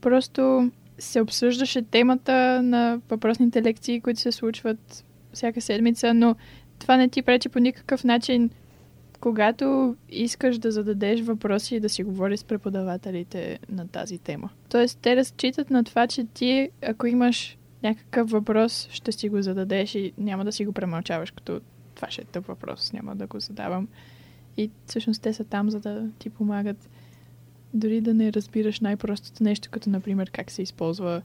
Просто 0.00 0.70
се 0.98 1.20
обсъждаше 1.20 1.82
темата 1.82 2.62
на 2.62 3.00
въпросните 3.10 3.62
лекции, 3.62 4.00
които 4.00 4.20
се 4.20 4.32
случват 4.32 5.04
всяка 5.32 5.60
седмица, 5.60 6.14
но 6.14 6.36
това 6.78 6.96
не 6.96 7.08
ти 7.08 7.22
пречи 7.22 7.48
по 7.48 7.58
никакъв 7.58 8.04
начин, 8.04 8.50
когато 9.20 9.96
искаш 10.08 10.58
да 10.58 10.72
зададеш 10.72 11.20
въпроси 11.20 11.76
и 11.76 11.80
да 11.80 11.88
си 11.88 12.02
говориш 12.02 12.40
с 12.40 12.44
преподавателите 12.44 13.58
на 13.68 13.88
тази 13.88 14.18
тема. 14.18 14.50
Тоест, 14.68 14.98
те 15.02 15.16
разчитат 15.16 15.70
на 15.70 15.84
това, 15.84 16.06
че 16.06 16.24
ти, 16.24 16.70
ако 16.82 17.06
имаш 17.06 17.58
някакъв 17.82 18.30
въпрос, 18.30 18.88
ще 18.90 19.12
си 19.12 19.28
го 19.28 19.42
зададеш 19.42 19.94
и 19.94 20.12
няма 20.18 20.44
да 20.44 20.52
си 20.52 20.64
го 20.64 20.72
премълчаваш, 20.72 21.30
като 21.30 21.60
това 21.94 22.10
ще 22.10 22.22
е 22.22 22.24
тъп 22.24 22.46
въпрос, 22.46 22.92
няма 22.92 23.16
да 23.16 23.26
го 23.26 23.40
задавам. 23.40 23.88
И 24.56 24.70
всъщност 24.86 25.22
те 25.22 25.32
са 25.32 25.44
там, 25.44 25.70
за 25.70 25.80
да 25.80 26.08
ти 26.18 26.30
помагат 26.30 26.90
дори 27.74 28.00
да 28.00 28.14
не 28.14 28.32
разбираш 28.32 28.80
най-простото 28.80 29.44
нещо, 29.44 29.68
като 29.70 29.90
например 29.90 30.30
как 30.30 30.50
се 30.50 30.62
използва 30.62 31.22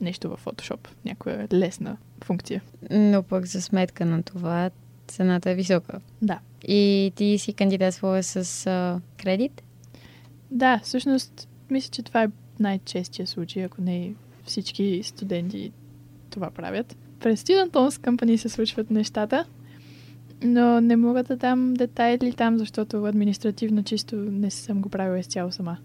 нещо 0.00 0.30
в 0.30 0.44
Photoshop, 0.44 0.88
някоя 1.04 1.48
лесна 1.52 1.96
функция. 2.24 2.62
Но 2.90 3.22
пък 3.22 3.46
за 3.46 3.62
сметка 3.62 4.06
на 4.06 4.22
това 4.22 4.70
цената 5.06 5.50
е 5.50 5.54
висока. 5.54 6.00
Да. 6.22 6.38
И 6.68 7.12
ти 7.16 7.38
си 7.38 7.52
кандидатствала 7.52 8.22
с 8.22 8.66
а, 8.66 9.00
кредит? 9.22 9.62
Да, 10.50 10.80
всъщност, 10.84 11.48
мисля, 11.70 11.90
че 11.90 12.02
това 12.02 12.22
е 12.22 12.28
най-честия 12.60 13.26
случай, 13.26 13.64
ако 13.64 13.82
не 13.82 14.14
всички 14.44 15.00
студенти 15.04 15.72
това 16.30 16.50
правят. 16.50 16.96
През 17.20 17.42
Student 17.42 17.70
Loans 17.70 18.10
Company 18.10 18.36
се 18.36 18.48
случват 18.48 18.90
нещата, 18.90 19.44
но 20.42 20.80
не 20.80 20.96
мога 20.96 21.22
да 21.22 21.36
дам 21.36 21.74
детайли 21.74 22.32
там, 22.32 22.58
защото 22.58 23.04
административно 23.04 23.82
чисто 23.82 24.16
не 24.16 24.50
съм 24.50 24.80
го 24.80 24.88
правила 24.88 25.18
изцяло 25.18 25.52
сама. 25.52 25.76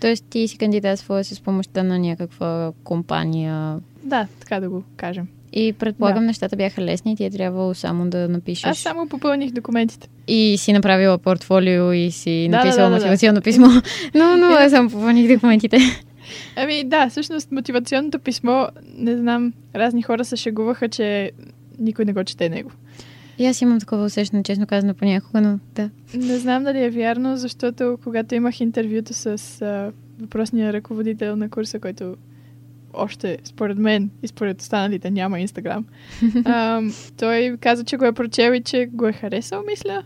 Тоест 0.00 0.24
ти 0.30 0.48
си 0.48 0.58
кандидатствала 0.58 1.24
с 1.24 1.40
помощта 1.40 1.82
на 1.82 1.98
някаква 1.98 2.72
компания. 2.84 3.80
Да, 4.02 4.28
така 4.40 4.60
да 4.60 4.70
го 4.70 4.82
кажем. 4.96 5.28
И 5.58 5.72
предполагам, 5.72 6.22
Да. 6.22 6.26
нещата 6.26 6.56
бяха 6.56 6.82
лесни 6.82 7.12
и 7.12 7.16
ти 7.16 7.24
е 7.24 7.30
трябвало 7.30 7.74
само 7.74 8.10
да 8.10 8.28
напишеш. 8.28 8.64
Аз 8.64 8.78
само 8.78 9.08
попълних 9.08 9.52
документите. 9.52 10.08
И 10.28 10.56
си 10.58 10.72
направила 10.72 11.18
портфолио 11.18 11.92
и 11.92 12.10
си 12.10 12.48
Да, 12.50 12.56
написала 12.56 12.88
да, 12.88 12.94
да, 12.94 13.00
да. 13.00 13.06
мотивационно 13.06 13.40
писмо. 13.40 13.66
но, 14.14 14.36
но 14.36 14.46
аз 14.46 14.70
само 14.70 14.90
попълних 14.90 15.34
документите. 15.34 15.78
Ами 16.56 16.84
да, 16.84 17.08
всъщност 17.08 17.52
мотивационното 17.52 18.18
писмо, 18.18 18.66
не 18.98 19.16
знам, 19.16 19.52
разни 19.74 20.02
хора 20.02 20.24
се 20.24 20.36
шегуваха, 20.36 20.88
че 20.88 21.30
никой 21.78 22.04
не 22.04 22.12
го 22.12 22.24
чете 22.24 22.48
него. 22.48 22.70
И 23.38 23.46
аз 23.46 23.60
имам 23.60 23.80
такова 23.80 24.04
усещане, 24.04 24.42
честно 24.42 24.66
казано, 24.66 24.94
понякога, 24.94 25.40
но 25.40 25.58
да. 25.74 25.90
Не 26.14 26.38
знам 26.38 26.64
дали 26.64 26.84
е 26.84 26.90
вярно, 26.90 27.36
защото 27.36 27.98
когато 28.04 28.34
имах 28.34 28.60
интервюто 28.60 29.14
с 29.14 29.26
а, 29.62 29.92
въпросния 30.20 30.72
ръководител 30.72 31.36
на 31.36 31.48
курса, 31.48 31.80
който 31.80 32.16
още 32.92 33.38
според 33.44 33.78
мен 33.78 34.10
и 34.22 34.28
според 34.28 34.60
останалите 34.60 35.10
няма 35.10 35.40
Инстаграм, 35.40 35.84
ам, 36.44 36.94
той 37.18 37.56
каза, 37.60 37.84
че 37.84 37.96
го 37.96 38.04
е 38.04 38.12
прочел 38.12 38.52
и 38.52 38.62
че 38.62 38.86
го 38.92 39.06
е 39.06 39.12
харесал, 39.12 39.62
мисля. 39.70 40.02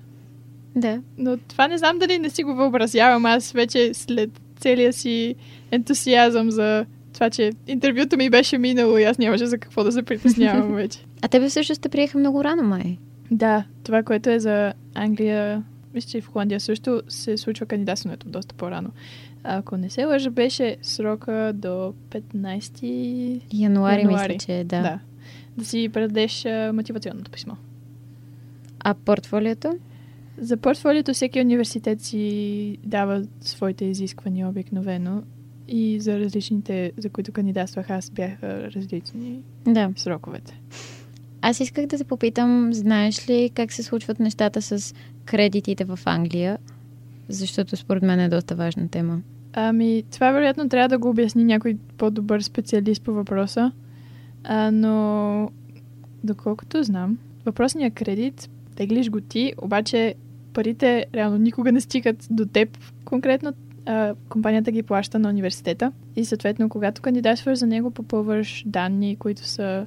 Да. 0.76 1.02
Но 1.18 1.36
това 1.36 1.68
не 1.68 1.78
знам 1.78 1.98
дали 1.98 2.18
не 2.18 2.30
си 2.30 2.42
го 2.42 2.54
въобразявам. 2.54 3.26
Аз 3.26 3.52
вече 3.52 3.94
след 3.94 4.40
целия 4.56 4.92
си 4.92 5.34
ентусиазъм 5.70 6.50
за 6.50 6.86
това, 7.12 7.30
че 7.30 7.52
интервюто 7.66 8.16
ми 8.16 8.30
беше 8.30 8.58
минало 8.58 8.98
и 8.98 9.04
аз 9.04 9.18
нямаше 9.18 9.46
за 9.46 9.58
какво 9.58 9.84
да 9.84 9.92
се 9.92 10.02
притеснявам 10.02 10.74
вече. 10.74 10.98
А 11.22 11.28
тебе 11.28 11.48
всъщност 11.48 11.82
те 11.82 11.88
приеха 11.88 12.18
много 12.18 12.44
рано, 12.44 12.62
май. 12.62 12.98
Да, 13.30 13.64
това, 13.84 14.02
което 14.02 14.30
е 14.30 14.38
за 14.38 14.72
Англия, 14.94 15.62
мисля, 15.94 16.10
че 16.10 16.18
и 16.18 16.20
в 16.20 16.28
Холандия 16.28 16.60
също 16.60 17.02
се 17.08 17.36
случва 17.36 17.66
кандидатстването 17.66 18.28
доста 18.28 18.54
по-рано. 18.54 18.90
Ако 19.44 19.76
не 19.76 19.90
се 19.90 20.04
лъжа, 20.04 20.30
беше 20.30 20.76
срока 20.82 21.52
до 21.54 21.94
15 22.10 23.42
Януари, 23.52 24.02
Януари. 24.02 24.06
мисля, 24.06 24.38
че 24.38 24.60
е, 24.60 24.64
да. 24.64 24.82
да. 24.82 24.98
да 25.58 25.64
си 25.64 25.88
предадеш 25.92 26.46
мотивационното 26.72 27.30
писмо. 27.30 27.54
А 28.80 28.94
портфолиото? 28.94 29.72
За 30.38 30.56
портфолиото 30.56 31.14
всеки 31.14 31.40
университет 31.40 32.00
си 32.00 32.78
дава 32.84 33.24
своите 33.40 33.84
изисквания 33.84 34.48
обикновено 34.48 35.22
и 35.68 36.00
за 36.00 36.18
различните, 36.20 36.92
за 36.96 37.10
които 37.10 37.32
кандидатствах 37.32 37.90
аз, 37.90 38.10
бяха 38.10 38.72
различни 38.72 39.40
Да. 39.66 39.92
сроковете. 39.96 40.60
Аз 41.42 41.60
исках 41.60 41.86
да 41.86 41.98
те 41.98 42.04
попитам, 42.04 42.74
знаеш 42.74 43.28
ли 43.28 43.50
как 43.54 43.72
се 43.72 43.82
случват 43.82 44.20
нещата 44.20 44.62
с 44.62 44.94
кредитите 45.24 45.84
в 45.84 45.98
Англия? 46.04 46.58
Защото 47.30 47.76
според 47.76 48.02
мен 48.02 48.20
е 48.20 48.28
доста 48.28 48.54
важна 48.54 48.88
тема. 48.88 49.20
Ами, 49.52 50.02
това 50.10 50.32
вероятно 50.32 50.68
трябва 50.68 50.88
да 50.88 50.98
го 50.98 51.08
обясни 51.08 51.44
някой 51.44 51.76
по-добър 51.98 52.40
специалист 52.40 53.02
по 53.02 53.12
въпроса, 53.12 53.72
а, 54.44 54.70
но 54.70 55.50
доколкото 56.24 56.82
знам, 56.82 57.18
въпросният 57.44 57.94
кредит, 57.94 58.50
теглиш 58.76 59.10
го 59.10 59.20
ти, 59.20 59.52
обаче 59.62 60.14
парите 60.52 61.06
реално 61.14 61.36
никога 61.36 61.72
не 61.72 61.80
стигат 61.80 62.26
до 62.30 62.46
теб 62.46 62.78
конкретно. 63.04 63.52
А, 63.86 64.14
компанията 64.28 64.72
ги 64.72 64.82
плаща 64.82 65.18
на 65.18 65.28
университета 65.28 65.92
и 66.16 66.24
съответно, 66.24 66.68
когато 66.68 67.02
кандидатстваш 67.02 67.58
за 67.58 67.66
него, 67.66 67.90
попълваш 67.90 68.64
данни, 68.66 69.16
които 69.16 69.44
са 69.44 69.86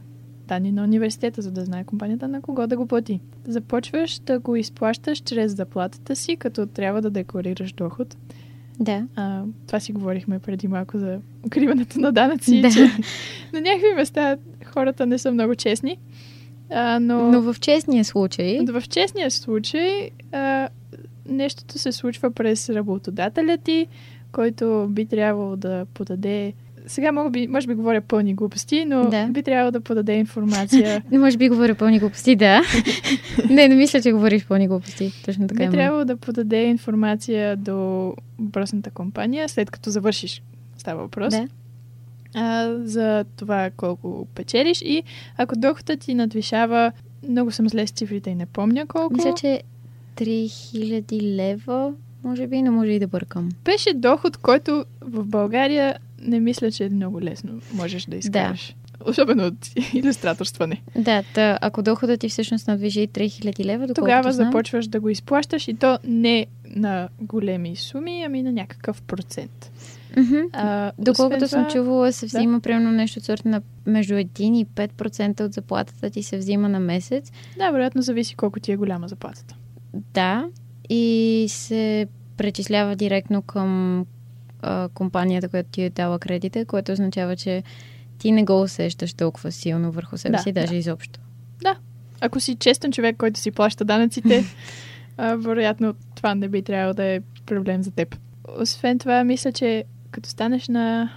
данни 0.53 0.71
на 0.71 0.83
университета, 0.83 1.41
за 1.41 1.51
да 1.51 1.65
знае 1.65 1.83
компанията 1.83 2.27
на 2.27 2.41
кого 2.41 2.67
да 2.67 2.77
го 2.77 2.85
плати. 2.85 3.19
Започваш 3.47 4.19
да 4.19 4.39
го 4.39 4.55
изплащаш 4.55 5.17
чрез 5.19 5.55
заплатата 5.55 6.15
си, 6.15 6.35
като 6.35 6.65
трябва 6.65 7.01
да 7.01 7.09
декларираш 7.09 7.71
доход. 7.73 8.17
Да. 8.79 9.07
А, 9.15 9.43
това 9.67 9.79
си 9.79 9.93
говорихме 9.93 10.39
преди 10.39 10.67
малко 10.67 10.97
за 10.97 11.19
укриването 11.45 11.99
на 11.99 12.11
данъци, 12.11 12.61
Да. 12.61 12.69
че 12.71 12.79
на 13.53 13.61
някакви 13.61 13.93
места 13.95 14.37
хората 14.65 15.05
не 15.05 15.17
са 15.17 15.31
много 15.31 15.55
честни. 15.55 15.97
А, 16.71 16.99
но, 16.99 17.31
Но 17.31 17.41
в 17.41 17.59
честния 17.59 18.05
случай... 18.05 18.59
но 18.67 18.81
в 18.81 18.87
честния 18.87 19.31
случай 19.31 20.09
а, 20.31 20.69
нещото 21.29 21.79
се 21.79 21.91
случва 21.91 22.31
през 22.31 22.69
работодателя 22.69 23.57
ти, 23.57 23.87
който 24.31 24.87
би 24.89 25.05
трябвало 25.05 25.55
да 25.55 25.85
подаде 25.93 26.53
сега 26.87 27.11
мога 27.11 27.29
би, 27.29 27.47
може 27.47 27.67
би 27.67 27.73
говоря 27.73 28.01
пълни 28.01 28.33
глупости, 28.33 28.85
но 28.85 29.05
Да. 29.05 29.27
би 29.27 29.43
трябвало 29.43 29.71
да 29.71 29.81
подаде 29.81 30.13
информация. 30.13 31.03
Не 31.11 31.19
може 31.19 31.37
би 31.37 31.49
говоря 31.49 31.75
пълни 31.75 31.99
глупости, 31.99 32.35
да. 32.35 32.61
не, 33.49 33.67
не 33.67 33.75
мисля, 33.75 34.01
че 34.01 34.11
говориш 34.11 34.45
пълни 34.45 34.67
глупости. 34.67 35.11
Точно 35.25 35.47
така 35.47 35.57
би 35.57 35.63
има. 35.63 35.71
трябвало 35.71 36.05
да 36.05 36.17
подаде 36.17 36.63
информация 36.63 37.57
до 37.57 37.75
въпросната 38.39 38.91
компания, 38.91 39.49
след 39.49 39.71
като 39.71 39.89
завършиш. 39.89 40.41
Става 40.77 41.01
въпрос. 41.01 41.33
Да. 41.33 41.47
а, 42.35 42.73
за 42.79 43.25
това 43.37 43.69
колко 43.69 44.27
печелиш 44.35 44.81
и 44.81 45.03
ако 45.37 45.55
доходът 45.55 45.99
ти 45.99 46.13
надвишава, 46.13 46.91
много 47.29 47.51
съм 47.51 47.69
зле 47.69 47.87
с 47.87 47.91
цифрите 47.91 48.29
и 48.29 48.35
не 48.35 48.45
помня 48.45 48.85
колко, 48.85 49.13
Мисля, 49.13 49.33
че 49.33 49.61
3000 50.17 51.21
лева, 51.21 51.93
може 52.23 52.47
би, 52.47 52.61
но 52.61 52.71
може 52.71 52.91
и 52.91 52.99
да 52.99 53.07
бъркам. 53.07 53.49
беше 53.65 53.93
доход, 53.93 54.37
който 54.37 54.85
в 55.01 55.25
България 55.25 55.95
не 56.23 56.39
мисля, 56.39 56.71
че 56.71 56.85
е 56.85 56.89
много 56.89 57.21
лесно 57.21 57.61
можеш 57.73 58.05
да 58.05 58.15
изкараш. 58.15 58.75
Особено 59.05 59.45
от 59.45 59.55
иллюстраторстване. 59.93 60.81
Да, 60.95 61.23
та, 61.35 61.59
ако 61.61 61.81
доходът 61.81 62.19
ти 62.19 62.29
всъщност 62.29 62.67
надвижи 62.67 63.07
3000 63.07 63.65
лева, 63.65 63.87
Тогава 63.87 64.31
знам, 64.31 64.45
започваш 64.47 64.87
да 64.87 64.99
го 64.99 65.09
изплащаш 65.09 65.67
и 65.67 65.73
то 65.73 65.99
не 66.03 66.45
на 66.65 67.09
големи 67.21 67.75
суми, 67.75 68.23
ами 68.23 68.43
на 68.43 68.51
някакъв 68.51 69.01
процент. 69.01 69.71
Мгм. 70.17 70.35
А, 70.53 70.91
Доколкото 70.99 71.35
освен 71.35 71.49
съм 71.49 71.63
това- 71.63 71.73
чувала, 71.73 72.13
се 72.13 72.25
да. 72.25 72.37
взима 72.37 72.59
примерно 72.59 72.91
нещо 72.91 73.19
от 73.19 73.25
сорта 73.25 73.49
на 73.49 73.61
между 73.85 74.13
1 74.13 74.25
и 74.51 74.65
5% 74.65 75.41
от 75.41 75.53
заплатата 75.53 76.09
ти 76.09 76.23
се 76.23 76.37
взима 76.37 76.69
на 76.69 76.79
месец. 76.79 77.31
Да, 77.57 77.71
вероятно 77.71 78.01
зависи 78.01 78.35
колко 78.35 78.59
ти 78.59 78.71
е 78.71 78.77
голяма 78.77 79.07
заплатата. 79.07 79.55
Да, 80.13 80.45
и 80.89 81.45
се 81.49 82.07
пречислява 82.37 82.95
директно 82.95 83.41
към 83.41 84.05
а, 84.63 84.89
компанията, 84.93 85.49
която 85.49 85.69
ти 85.69 85.81
е 85.81 85.89
дала 85.89 86.19
кредита, 86.19 86.65
което 86.65 86.91
означава, 86.91 87.35
че 87.35 87.63
ти 88.17 88.31
не 88.31 88.43
го 88.43 88.61
усещаш 88.61 89.13
толкова 89.13 89.51
силно 89.51 89.91
върху 89.91 90.17
себе 90.17 90.37
Да, 90.37 90.43
си, 90.43 90.51
даже 90.51 90.67
да. 90.71 90.75
изобщо. 90.75 91.19
Ако 92.21 92.39
си 92.39 92.55
честен 92.55 92.91
човек, 92.91 93.17
който 93.17 93.39
си 93.39 93.51
плаща 93.51 93.85
данъците, 93.85 94.43
а, 95.17 95.35
вероятно 95.35 95.93
това 96.15 96.35
не 96.35 96.47
би 96.47 96.61
трябвало 96.61 96.93
да 96.93 97.03
е 97.03 97.19
проблем 97.45 97.83
за 97.83 97.91
теб. 97.91 98.15
Освен 98.59 98.99
това, 98.99 99.23
мисля, 99.23 99.51
че 99.51 99.83
като 100.11 100.29
станеш 100.29 100.67
на 100.67 101.11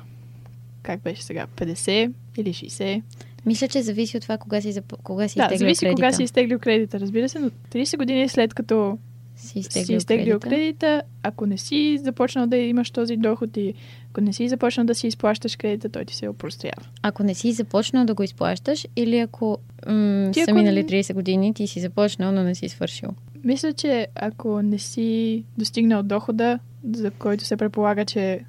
как 0.83 1.01
беше 1.01 1.23
сега, 1.23 1.47
50 1.57 2.13
или 2.37 2.55
60. 2.55 3.03
Мисля, 3.47 3.69
че 3.69 3.83
зависи 3.83 4.17
от 4.17 4.23
това 4.23 4.39
кога 4.39 4.61
си, 4.61 4.81
кога 5.03 5.29
си 5.29 5.39
да, 5.39 5.43
изтеглил 5.45 5.59
зависи 5.59 5.81
кредита. 5.81 5.95
кога 5.95 6.13
си 6.13 6.23
изтеглил 6.23 6.59
кредита, 6.59 7.01
разбира 7.01 7.29
се, 7.29 7.39
но 7.39 7.51
30 7.51 7.97
години 7.97 8.29
след 8.29 8.55
като 8.55 8.99
си 9.47 9.53
си 9.53 9.59
изтеглил, 9.59 9.97
изтеглил 9.97 10.41
кредита. 10.41 10.49
кредита, 10.49 11.03
ако 11.23 11.47
не 11.47 11.59
си 11.59 11.99
започнал 11.99 12.47
да 12.47 12.57
имаш 12.57 12.91
този 12.91 13.17
доход 13.17 13.57
и 13.57 13.75
ако 14.11 14.21
не 14.21 14.33
си 14.33 14.49
започнал 14.49 14.87
да 14.87 14.95
си 14.95 15.07
изплащаш 15.07 15.57
кредита, 15.57 15.89
той 15.89 16.05
ти 16.05 16.17
се 16.17 16.29
опростява. 16.29 16.83
Ако 17.03 17.23
не 17.23 17.35
си 17.35 17.53
започнал 17.53 18.05
да 18.05 18.15
го 18.15 18.23
изплащаш 18.23 18.87
или 18.97 19.19
ако 19.19 19.59
м- 19.87 20.31
Ти 20.33 20.41
са 20.41 20.51
ако 20.51 20.55
минали 20.55 20.83
не- 20.83 20.89
30 20.89 21.15
години, 21.15 21.55
ти 21.55 21.67
си 21.67 21.81
започнал, 21.81 22.33
но 22.33 22.43
не 22.43 22.55
си 22.55 22.69
свършил. 22.69 23.11
Мисля, 23.45 23.73
че 23.73 24.07
ако 24.15 24.63
не 24.63 24.79
си 24.79 25.45
достигнал 25.59 26.03
дохода, 26.03 26.59
за 26.93 27.11
който 27.11 27.45
се 27.45 27.57
предполага, 27.57 28.05
че 28.05 28.41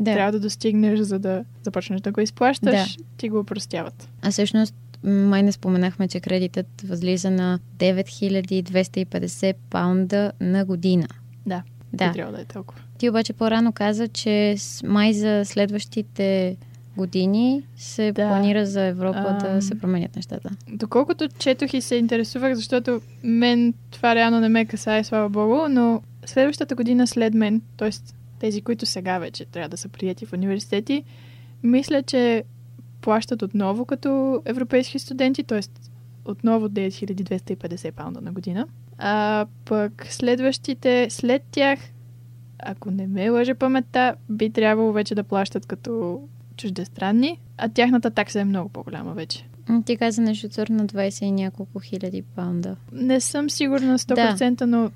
Да. 0.00 0.12
трябва 0.12 0.32
да 0.32 0.40
достигнеш, 0.40 1.00
за 1.00 1.18
да 1.18 1.44
започнеш 1.62 2.00
да 2.00 2.12
го 2.12 2.20
изплащаш, 2.20 2.96
ти 3.16 3.28
го 3.28 3.38
опростяват. 3.38 4.08
А 4.22 4.30
всъщност, 4.30 4.74
май 5.04 5.42
не 5.42 5.52
споменахме, 5.52 6.08
че 6.08 6.20
кредитът 6.20 6.66
възлиза 6.84 7.30
на 7.30 7.58
9250 7.78 9.54
паунда 9.70 10.32
на 10.40 10.64
година. 10.64 11.06
Да. 11.46 11.62
Да. 11.92 12.12
Трябва 12.12 12.32
да 12.32 12.40
е 12.40 12.44
толкова. 12.44 12.80
Ти 12.98 13.08
обаче 13.10 13.32
по-рано 13.32 13.72
каза, 13.72 14.08
че 14.08 14.56
май 14.84 15.12
за 15.12 15.42
следващите 15.44 16.56
години 16.96 17.62
се 17.76 18.12
Да. 18.12 18.28
планира 18.28 18.66
за 18.66 18.82
Европа 18.82 19.38
Ам. 19.42 19.54
да 19.54 19.62
се 19.62 19.78
променят 19.78 20.16
нещата. 20.16 20.50
Доколкото 20.68 21.28
четох 21.38 21.74
и 21.74 21.80
се 21.80 21.94
интересувах, 21.94 22.54
защото 22.54 23.00
мен 23.22 23.74
това 23.90 24.14
реално 24.14 24.40
не 24.40 24.48
ме 24.48 24.64
касае, 24.64 25.04
слава 25.04 25.28
богу, 25.28 25.68
но 25.70 26.02
следващата 26.26 26.74
година 26.74 27.06
след 27.06 27.34
мен, 27.34 27.62
т.е. 27.76 27.90
тези, 28.38 28.60
които 28.62 28.86
сега 28.86 29.18
вече 29.18 29.44
трябва 29.44 29.68
да 29.68 29.76
са 29.76 29.88
прияти 29.88 30.26
в 30.26 30.32
университети, 30.32 31.04
мисля, 31.62 32.02
че 32.02 32.44
плащат 33.00 33.42
отново 33.42 33.84
като 33.84 34.42
европейски 34.44 34.98
студенти, 34.98 35.44
т.е. 35.44 35.60
отново 36.24 36.68
9250 36.68 37.92
паунда 37.92 38.20
на 38.20 38.32
година. 38.32 38.66
А 38.98 39.46
пък 39.64 40.06
следващите 40.10 41.06
след 41.10 41.42
тях, 41.50 41.78
ако 42.58 42.90
не 42.90 43.06
ме 43.06 43.30
лъже 43.30 43.54
паметта, 43.54 44.14
би 44.30 44.50
трябвало 44.50 44.92
вече 44.92 45.14
да 45.14 45.24
плащат 45.24 45.66
като 45.66 46.20
чуждестранни, 46.56 47.40
а 47.58 47.68
тяхната 47.68 48.10
такса 48.10 48.40
е 48.40 48.44
много 48.44 48.68
по-голяма 48.68 49.12
вече. 49.12 49.46
Ти 49.84 49.96
каза 49.96 50.22
нещо 50.22 50.48
цър 50.48 50.68
на 50.68 50.86
20 50.86 51.24
и 51.24 51.30
няколко 51.30 51.80
хиляди 51.80 52.22
паунда. 52.22 52.76
Не 52.92 53.20
съм 53.20 53.50
сигурна 53.50 53.98
100%, 53.98 54.54
да. 54.54 54.66
но 54.66 54.90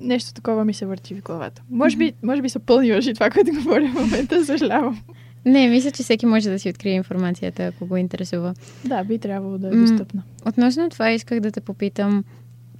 нещо 0.00 0.34
такова 0.34 0.64
ми 0.64 0.74
се 0.74 0.86
върти 0.86 1.14
в 1.14 1.22
главата. 1.22 1.62
Може 1.70 1.96
би, 1.96 2.12
може 2.22 2.42
би 2.42 2.48
са 2.48 2.58
пълни 2.58 2.92
лъжи 2.92 3.14
това, 3.14 3.30
което 3.30 3.50
говоря 3.52 3.88
в 3.88 3.94
момента, 3.94 4.44
съжалявам. 4.44 5.02
Не, 5.46 5.68
мисля, 5.68 5.90
че 5.90 6.02
всеки 6.02 6.26
може 6.26 6.50
да 6.50 6.58
си 6.58 6.68
открие 6.68 6.92
информацията, 6.92 7.62
ако 7.64 7.86
го 7.86 7.96
интересува. 7.96 8.54
Да, 8.84 9.04
би 9.04 9.18
трябвало 9.18 9.58
да 9.58 9.68
е 9.68 9.70
достъпна. 9.70 10.22
Относно 10.46 10.88
това 10.88 11.10
исках 11.10 11.40
да 11.40 11.50
те 11.50 11.60
попитам. 11.60 12.24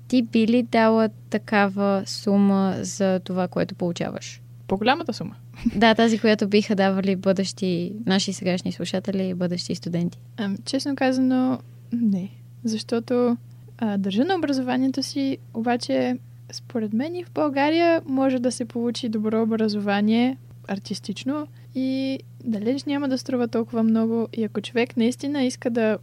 Ти 0.08 0.22
би 0.22 0.46
ли 0.46 0.62
дала 0.62 1.08
такава 1.30 2.02
сума 2.06 2.74
за 2.80 3.20
това, 3.20 3.48
което 3.48 3.74
получаваш? 3.74 4.40
По-голямата 4.68 5.12
сума? 5.12 5.34
Да, 5.76 5.94
тази, 5.94 6.18
която 6.18 6.48
биха 6.48 6.74
давали 6.74 7.16
бъдещи 7.16 7.92
наши 8.06 8.32
сегашни 8.32 8.72
слушатели 8.72 9.28
и 9.28 9.34
бъдещи 9.34 9.74
студенти. 9.74 10.18
А, 10.36 10.50
честно 10.64 10.96
казано, 10.96 11.58
не. 11.92 12.30
Защото 12.64 13.36
а, 13.78 13.98
държа 13.98 14.24
на 14.24 14.34
образованието 14.34 15.02
си, 15.02 15.38
обаче 15.54 16.18
според 16.52 16.92
мен 16.92 17.14
и 17.14 17.24
в 17.24 17.30
България 17.30 18.02
може 18.06 18.38
да 18.38 18.52
се 18.52 18.64
получи 18.64 19.08
добро 19.08 19.42
образование 19.42 20.36
артистично 20.68 21.46
и 21.76 22.18
далеч 22.44 22.84
няма 22.84 23.08
да 23.08 23.18
струва 23.18 23.48
толкова 23.48 23.82
много. 23.82 24.28
И 24.32 24.44
ако 24.44 24.60
човек 24.60 24.96
наистина 24.96 25.44
иска 25.44 25.70
да 25.70 25.98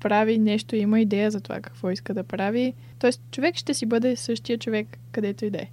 прави 0.00 0.38
нещо, 0.38 0.76
има 0.76 1.00
идея 1.00 1.30
за 1.30 1.40
това 1.40 1.60
какво 1.60 1.90
иска 1.90 2.14
да 2.14 2.24
прави, 2.24 2.74
т.е. 2.98 3.10
човек 3.30 3.56
ще 3.56 3.74
си 3.74 3.86
бъде 3.86 4.16
същия 4.16 4.58
човек, 4.58 4.98
където 5.12 5.44
и 5.44 5.50
да 5.50 5.58
е. 5.58 5.66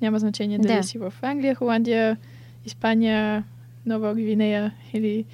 Няма 0.00 0.18
значение 0.18 0.58
дали 0.58 0.76
да. 0.76 0.82
си 0.82 0.98
в 0.98 1.14
Англия, 1.22 1.54
Холандия, 1.54 2.16
Испания, 2.64 3.44
Нова 3.86 4.14
Гвинея 4.14 4.74
или 4.92 5.24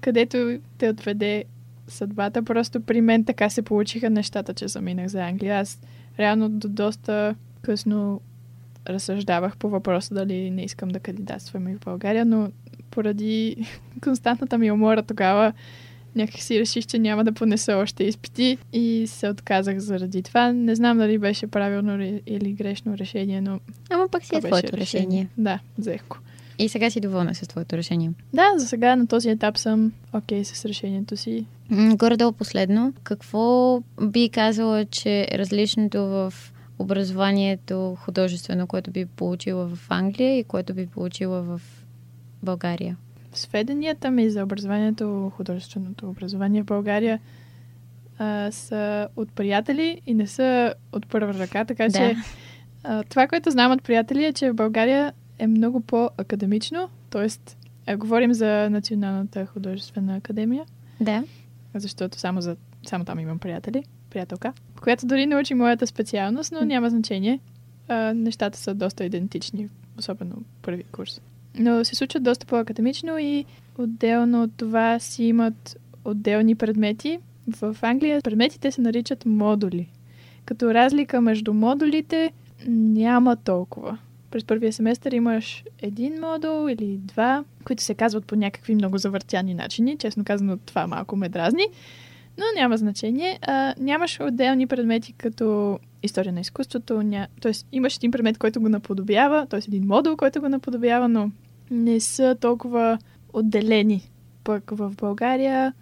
където 0.00 0.58
те 0.78 0.90
отведе 0.90 1.44
съдбата. 1.88 2.42
Просто 2.42 2.80
при 2.80 3.00
мен 3.00 3.24
така 3.24 3.50
се 3.50 3.62
получиха 3.62 4.10
нещата, 4.10 4.54
че 4.54 4.68
заминах 4.68 5.06
за 5.06 5.22
Англия. 5.22 5.58
Аз 5.58 5.80
реално 6.18 6.48
до 6.48 6.68
доста 6.68 7.34
късно 7.62 8.20
разсъждавах 8.88 9.56
по 9.56 9.68
въпроса 9.68 10.14
дали 10.14 10.50
не 10.50 10.62
искам 10.62 10.88
да 10.88 11.00
кандидатствам 11.00 11.68
и 11.68 11.74
в 11.74 11.80
България, 11.80 12.24
но 12.24 12.50
поради 12.92 13.56
константната 14.04 14.58
ми 14.58 14.72
умора 14.72 15.02
тогава 15.02 15.52
някак 16.16 16.40
си 16.40 16.60
реших, 16.60 16.86
че 16.86 16.98
няма 16.98 17.24
да 17.24 17.32
понеса 17.32 17.76
още 17.76 18.04
изпити 18.04 18.58
и 18.72 19.04
се 19.06 19.28
отказах 19.28 19.78
заради 19.78 20.22
това. 20.22 20.52
Не 20.52 20.74
знам 20.74 20.98
дали 20.98 21.18
беше 21.18 21.46
правилно 21.46 22.20
или 22.26 22.52
грешно 22.52 22.98
решение, 22.98 23.40
но... 23.40 23.60
Ама 23.90 24.08
пък 24.08 24.24
си 24.24 24.36
е 24.36 24.40
твоето 24.40 24.76
решение. 24.76 25.06
решение. 25.06 25.28
Да, 25.38 25.58
взех 25.78 26.02
го. 26.08 26.16
И 26.58 26.68
сега 26.68 26.90
си 26.90 27.00
доволна 27.00 27.34
с 27.34 27.48
твоето 27.48 27.76
решение? 27.76 28.12
Да, 28.32 28.52
за 28.56 28.68
сега 28.68 28.96
на 28.96 29.06
този 29.06 29.30
етап 29.30 29.58
съм 29.58 29.92
окей 30.12 30.40
okay 30.40 30.42
с 30.42 30.64
решението 30.64 31.16
си. 31.16 31.46
Горе-долу 31.70 32.32
последно, 32.32 32.92
какво 33.02 33.80
би 34.02 34.28
казала, 34.28 34.84
че 34.84 35.26
е 35.30 35.38
различното 35.38 35.98
в 35.98 36.34
образованието 36.78 37.96
художествено, 38.00 38.66
което 38.66 38.90
би 38.90 39.06
получила 39.06 39.66
в 39.66 39.86
Англия 39.88 40.38
и 40.38 40.44
което 40.44 40.74
би 40.74 40.86
получила 40.86 41.42
в 41.42 41.60
България? 42.42 42.96
Сведенията 43.32 44.10
ми 44.10 44.30
за 44.30 44.42
образованието, 44.42 45.32
художественото 45.36 46.08
образование 46.08 46.62
в 46.62 46.66
България 46.66 47.20
а, 48.18 48.50
са 48.52 49.08
от 49.16 49.32
приятели 49.32 50.00
и 50.06 50.14
не 50.14 50.26
са 50.26 50.74
от 50.92 51.08
първа 51.08 51.34
ръка, 51.34 51.64
така 51.64 51.88
да. 51.88 51.98
че 51.98 52.16
а, 52.84 53.02
това, 53.02 53.28
което 53.28 53.50
знам 53.50 53.72
от 53.72 53.82
приятели 53.82 54.24
е, 54.24 54.32
че 54.32 54.50
в 54.50 54.54
България 54.54 55.12
е 55.38 55.46
много 55.46 55.80
по-академично, 55.80 56.88
т.е. 57.10 57.96
говорим 57.96 58.34
за 58.34 58.70
Националната 58.70 59.46
художествена 59.46 60.16
академия. 60.16 60.64
Да. 61.00 61.24
Защото 61.74 62.18
само, 62.18 62.40
за, 62.40 62.56
само 62.86 63.04
там 63.04 63.18
имам 63.18 63.38
приятели, 63.38 63.84
приятелка, 64.10 64.52
която 64.82 65.06
дори 65.06 65.26
научи 65.26 65.54
моята 65.54 65.86
специалност, 65.86 66.52
но 66.52 66.64
няма 66.64 66.90
значение. 66.90 67.40
А, 67.88 68.14
нещата 68.14 68.58
са 68.58 68.74
доста 68.74 69.04
идентични, 69.04 69.68
особено 69.98 70.42
първи 70.62 70.82
курс. 70.82 71.20
Но 71.58 71.84
се 71.84 71.94
случват 71.94 72.22
доста 72.22 72.46
по-академично 72.46 73.18
и 73.18 73.44
отделно 73.78 74.42
от 74.42 74.50
това 74.56 74.98
си 74.98 75.24
имат 75.24 75.76
отделни 76.04 76.54
предмети. 76.54 77.18
В 77.48 77.76
Англия 77.82 78.20
предметите 78.22 78.70
се 78.70 78.80
наричат 78.80 79.26
модули. 79.26 79.88
Като 80.44 80.74
разлика 80.74 81.20
между 81.20 81.54
модулите 81.54 82.32
няма 82.68 83.36
толкова. 83.36 83.98
През 84.30 84.44
първия 84.44 84.72
семестър 84.72 85.12
имаш 85.12 85.64
един 85.82 86.20
модул 86.20 86.68
или 86.68 86.96
два, 86.96 87.44
които 87.64 87.82
се 87.82 87.94
казват 87.94 88.26
по 88.26 88.36
някакви 88.36 88.74
много 88.74 88.98
завъртяни 88.98 89.54
начини. 89.54 89.98
Честно 89.98 90.24
казано, 90.24 90.56
това 90.56 90.86
малко 90.86 91.16
ме 91.16 91.28
дразни. 91.28 91.64
Но 92.38 92.44
няма 92.56 92.76
значение. 92.76 93.38
А, 93.42 93.74
нямаш 93.78 94.20
отделни 94.20 94.66
предмети 94.66 95.12
като 95.12 95.78
история 96.02 96.32
на 96.32 96.40
изкуството. 96.40 97.02
Ня... 97.02 97.26
Тоест, 97.40 97.66
имаш 97.72 97.96
един 97.96 98.10
предмет, 98.10 98.38
който 98.38 98.60
го 98.60 98.68
наподобява, 98.68 99.46
т.е. 99.46 99.60
един 99.68 99.86
модул, 99.86 100.16
който 100.16 100.40
го 100.40 100.48
наподобява, 100.48 101.08
но 101.08 101.30
не 101.70 102.00
са 102.00 102.36
толкова 102.40 102.98
отделени. 103.32 104.10
Пък 104.44 104.70
в 104.70 104.94
България 104.96 105.72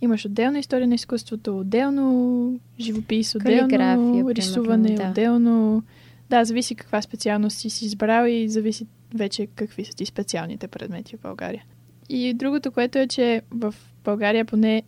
имаш 0.00 0.24
отделна 0.24 0.58
история 0.58 0.88
на 0.88 0.94
изкуството, 0.94 1.58
отделно 1.58 2.60
живопис, 2.80 3.34
отделно 3.34 4.30
рисуване, 4.30 4.94
да. 4.94 5.08
отделно... 5.08 5.82
Да, 6.30 6.44
зависи 6.44 6.74
каква 6.74 7.02
специалност 7.02 7.58
си 7.58 7.70
си 7.70 7.84
избрал 7.84 8.26
и 8.26 8.48
зависи 8.48 8.86
вече 9.14 9.46
какви 9.46 9.84
са 9.84 9.92
ти 9.92 10.06
специалните 10.06 10.68
предмети 10.68 11.16
в 11.16 11.20
България. 11.20 11.64
И 12.08 12.34
другото, 12.34 12.72
което 12.72 12.98
е, 12.98 13.06
че 13.06 13.42
в 13.50 13.74
България 14.04 14.44
поне 14.44 14.82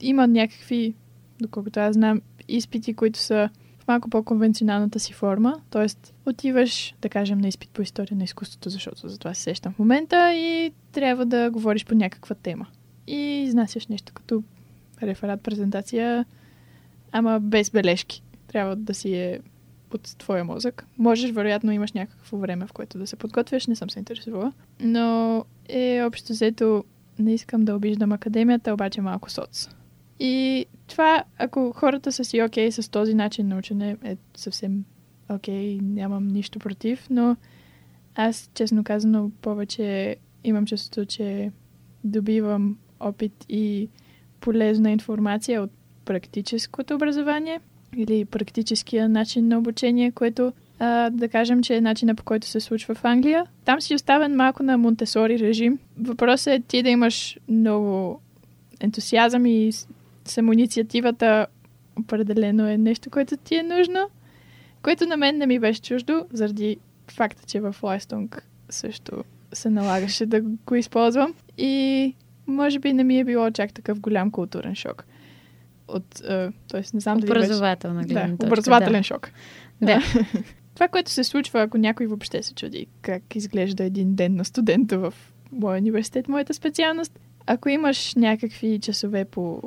има 0.00 0.26
някакви, 0.26 0.94
доколкото 1.40 1.80
аз 1.80 1.94
знам, 1.94 2.20
изпити, 2.48 2.94
които 2.94 3.18
са 3.18 3.48
малко 3.88 4.10
по-конвенционалната 4.10 5.00
си 5.00 5.12
форма. 5.12 5.60
Тоест, 5.70 6.14
отиваш, 6.26 6.94
да 7.02 7.08
кажем, 7.08 7.38
на 7.38 7.48
изпит 7.48 7.70
по 7.70 7.82
история 7.82 8.16
на 8.18 8.24
изкуството, 8.24 8.70
защото 8.70 9.08
за 9.08 9.18
това 9.18 9.34
се 9.34 9.42
сещам 9.42 9.72
в 9.72 9.78
момента 9.78 10.34
и 10.34 10.72
трябва 10.92 11.26
да 11.26 11.50
говориш 11.50 11.84
по 11.84 11.94
някаква 11.94 12.34
тема. 12.34 12.66
И 13.06 13.16
изнасяш 13.16 13.86
нещо 13.86 14.12
като 14.14 14.42
реферат, 15.02 15.40
презентация, 15.40 16.24
ама 17.12 17.40
без 17.40 17.70
бележки. 17.70 18.22
Трябва 18.46 18.76
да 18.76 18.94
си 18.94 19.14
е 19.14 19.40
от 19.94 20.14
твоя 20.18 20.44
мозък. 20.44 20.86
Можеш, 20.98 21.30
вероятно, 21.30 21.72
имаш 21.72 21.92
някакво 21.92 22.36
време, 22.36 22.66
в 22.66 22.72
което 22.72 22.98
да 22.98 23.06
се 23.06 23.16
подготвяш, 23.16 23.66
не 23.66 23.76
съм 23.76 23.90
се 23.90 23.98
интересувала. 23.98 24.52
Но 24.80 25.44
е 25.68 26.02
общо 26.02 26.32
взето, 26.32 26.84
не 27.18 27.34
искам 27.34 27.64
да 27.64 27.74
обиждам 27.76 28.12
академията, 28.12 28.74
обаче 28.74 29.00
малко 29.00 29.30
соц. 29.30 29.68
И 30.20 30.66
това, 30.88 31.24
ако 31.38 31.72
хората 31.72 32.12
са 32.12 32.24
си 32.24 32.42
окей 32.42 32.68
okay 32.68 32.80
с 32.80 32.88
този 32.88 33.14
начин 33.14 33.48
на 33.48 33.58
учене, 33.58 33.96
е 34.04 34.16
съвсем 34.36 34.84
окей, 35.28 35.78
okay, 35.78 35.80
нямам 35.82 36.28
нищо 36.28 36.58
против, 36.58 37.06
но 37.10 37.36
аз, 38.14 38.50
честно 38.54 38.84
казано, 38.84 39.30
повече 39.42 40.16
имам 40.44 40.66
чувството, 40.66 41.04
че 41.06 41.52
добивам 42.04 42.76
опит 43.00 43.44
и 43.48 43.88
полезна 44.40 44.90
информация 44.90 45.62
от 45.62 45.70
практическото 46.04 46.94
образование 46.94 47.60
или 47.96 48.24
практическия 48.24 49.08
начин 49.08 49.48
на 49.48 49.58
обучение, 49.58 50.12
което 50.12 50.52
а, 50.78 51.10
да 51.10 51.28
кажем, 51.28 51.62
че 51.62 51.76
е 51.76 51.80
начина 51.80 52.14
по 52.14 52.24
който 52.24 52.46
се 52.46 52.60
случва 52.60 52.94
в 52.94 53.04
Англия. 53.04 53.46
Там 53.64 53.80
си 53.80 53.94
оставен 53.94 54.36
малко 54.36 54.62
на 54.62 54.78
Монтесори 54.78 55.38
режим. 55.38 55.78
Въпросът 55.98 56.46
е 56.46 56.60
ти 56.60 56.82
да 56.82 56.88
имаш 56.88 57.38
много 57.48 58.20
ентусиазъм 58.80 59.46
и 59.46 59.72
самоинициативата 60.30 61.46
определено 61.98 62.68
е 62.68 62.78
нещо, 62.78 63.10
което 63.10 63.36
ти 63.36 63.56
е 63.56 63.62
нужно, 63.62 64.10
което 64.82 65.06
на 65.06 65.16
мен 65.16 65.36
не 65.36 65.46
ми 65.46 65.58
беше 65.58 65.82
чуждо, 65.82 66.26
заради 66.32 66.76
факта, 67.10 67.42
че 67.46 67.60
в 67.60 67.76
Лайстонг 67.82 68.48
също 68.68 69.24
се 69.52 69.70
налагаше 69.70 70.26
да 70.26 70.40
го 70.40 70.74
използвам. 70.74 71.34
И 71.58 72.14
може 72.46 72.78
би 72.78 72.92
не 72.92 73.04
ми 73.04 73.18
е 73.18 73.24
било 73.24 73.50
чак 73.50 73.72
такъв 73.72 74.00
голям 74.00 74.30
културен 74.30 74.74
шок. 74.74 75.04
От, 75.88 76.14
uh, 76.14 76.52
тоест, 76.68 76.94
не 76.94 77.00
знам 77.00 77.18
дали 77.18 77.30
Образователна 77.30 78.02
гледна 78.02 78.22
да, 78.22 78.36
точка, 78.36 78.46
образователен 78.46 79.00
да. 79.00 79.02
шок. 79.02 79.30
Да. 79.82 80.02
Това, 80.74 80.88
което 80.88 81.10
се 81.10 81.24
случва, 81.24 81.62
ако 81.62 81.78
някой 81.78 82.06
въобще 82.06 82.42
се 82.42 82.54
чуди 82.54 82.86
как 83.02 83.36
изглежда 83.36 83.84
един 83.84 84.14
ден 84.14 84.36
на 84.36 84.44
студента 84.44 84.98
в 84.98 85.14
моя 85.52 85.78
университет, 85.78 86.28
моята 86.28 86.54
специалност, 86.54 87.18
ако 87.46 87.68
имаш 87.68 88.14
някакви 88.14 88.78
часове 88.78 89.24
по 89.24 89.62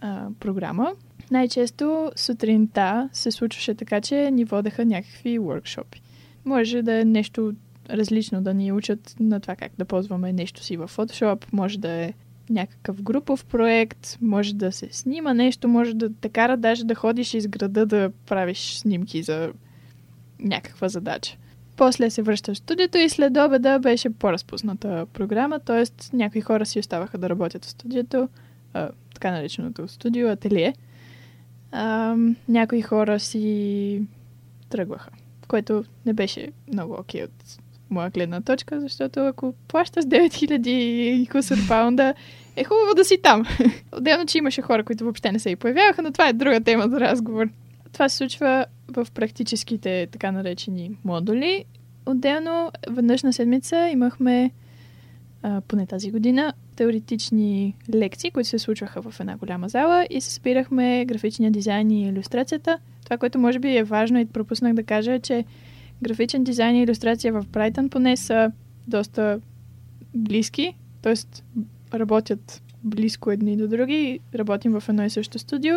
а, 0.00 0.28
програма, 0.40 0.92
най-често 1.30 2.12
сутринта 2.16 3.08
се 3.12 3.30
случваше 3.30 3.74
така, 3.74 4.00
че 4.00 4.30
ни 4.30 4.44
водеха 4.44 4.84
някакви 4.84 5.38
workshop. 5.38 5.96
Може 6.44 6.82
да 6.82 7.00
е 7.00 7.04
нещо 7.04 7.52
различно 7.90 8.42
да 8.42 8.54
ни 8.54 8.72
учат 8.72 9.16
на 9.20 9.40
това 9.40 9.56
как 9.56 9.72
да 9.78 9.84
ползваме 9.84 10.32
нещо 10.32 10.62
си 10.62 10.76
в 10.76 10.90
Photoshop, 10.96 11.44
може 11.52 11.78
да 11.78 11.90
е 11.90 12.12
някакъв 12.50 13.02
групов 13.02 13.44
проект, 13.44 14.18
може 14.20 14.54
да 14.54 14.72
се 14.72 14.88
снима 14.92 15.34
нещо, 15.34 15.68
може 15.68 15.94
да 15.94 16.10
те 16.20 16.28
кара 16.28 16.56
даже 16.56 16.84
да 16.84 16.94
ходиш 16.94 17.34
из 17.34 17.48
града 17.48 17.86
да 17.86 18.10
правиш 18.26 18.74
снимки 18.74 19.22
за 19.22 19.52
някаква 20.40 20.88
задача. 20.88 21.36
После 21.76 22.10
се 22.10 22.22
връща 22.22 22.54
в 22.54 22.58
студиото 22.58 22.98
и 22.98 23.08
след 23.08 23.36
обеда 23.36 23.78
беше 23.78 24.10
по-разпусната 24.10 25.06
програма, 25.12 25.60
т.е. 25.60 26.16
някои 26.16 26.40
хора 26.40 26.66
си 26.66 26.78
оставаха 26.78 27.18
да 27.18 27.28
работят 27.28 27.64
в 27.64 27.70
студиото, 27.70 28.28
така 29.16 29.30
нареченото 29.30 29.88
студио, 29.88 30.28
ателие. 30.28 30.74
Някои 32.48 32.82
хора 32.82 33.20
си 33.20 34.02
тръгваха, 34.68 35.10
което 35.48 35.84
не 36.06 36.12
беше 36.12 36.52
много 36.72 36.96
окей 37.00 37.24
от 37.24 37.58
моя 37.90 38.10
гледна 38.10 38.40
точка, 38.40 38.80
защото 38.80 39.20
ако 39.20 39.54
плащаш 39.68 40.04
9000 40.04 40.68
и 40.68 41.26
кусор 41.26 41.56
паунда, 41.68 42.14
е 42.56 42.64
хубаво 42.64 42.94
да 42.96 43.04
си 43.04 43.18
там. 43.22 43.44
Отделно, 43.92 44.26
че 44.26 44.38
имаше 44.38 44.62
хора, 44.62 44.84
които 44.84 45.04
въобще 45.04 45.32
не 45.32 45.38
се 45.38 45.50
и 45.50 45.56
появяваха, 45.56 46.02
но 46.02 46.12
това 46.12 46.28
е 46.28 46.32
друга 46.32 46.60
тема 46.60 46.88
за 46.88 47.00
разговор. 47.00 47.48
Това 47.92 48.08
се 48.08 48.16
случва 48.16 48.66
в 48.88 49.06
практическите 49.14 50.08
така 50.12 50.32
наречени 50.32 50.90
модули. 51.04 51.64
Отделно, 52.06 52.70
веднъж 52.90 53.22
на 53.22 53.32
седмица 53.32 53.88
имахме, 53.88 54.50
а, 55.42 55.60
поне 55.60 55.86
тази 55.86 56.10
година, 56.10 56.52
теоретични 56.76 57.74
лекции, 57.94 58.30
които 58.30 58.48
се 58.48 58.58
случваха 58.58 59.02
в 59.02 59.20
една 59.20 59.36
голяма 59.36 59.68
зала 59.68 60.06
и 60.10 60.20
се 60.20 60.34
спирахме 60.34 61.04
графичния 61.04 61.50
дизайн 61.50 61.90
и 61.90 62.08
иллюстрацията. 62.08 62.78
Това, 63.04 63.18
което 63.18 63.38
може 63.38 63.58
би 63.58 63.76
е 63.76 63.84
важно 63.84 64.18
и 64.18 64.26
пропуснах 64.26 64.74
да 64.74 64.82
кажа 64.82 65.12
е, 65.12 65.20
че 65.20 65.44
графичен 66.02 66.44
дизайн 66.44 66.76
и 66.76 66.82
иллюстрация 66.82 67.32
в 67.32 67.46
Брайтън 67.48 67.88
поне 67.88 68.16
са 68.16 68.52
доста 68.88 69.40
близки, 70.14 70.74
т.е. 71.02 71.14
работят 71.94 72.62
близко 72.84 73.30
едни 73.30 73.56
до 73.56 73.68
други, 73.68 74.20
работим 74.34 74.80
в 74.80 74.88
едно 74.88 75.04
и 75.04 75.10
също 75.10 75.38
студио 75.38 75.76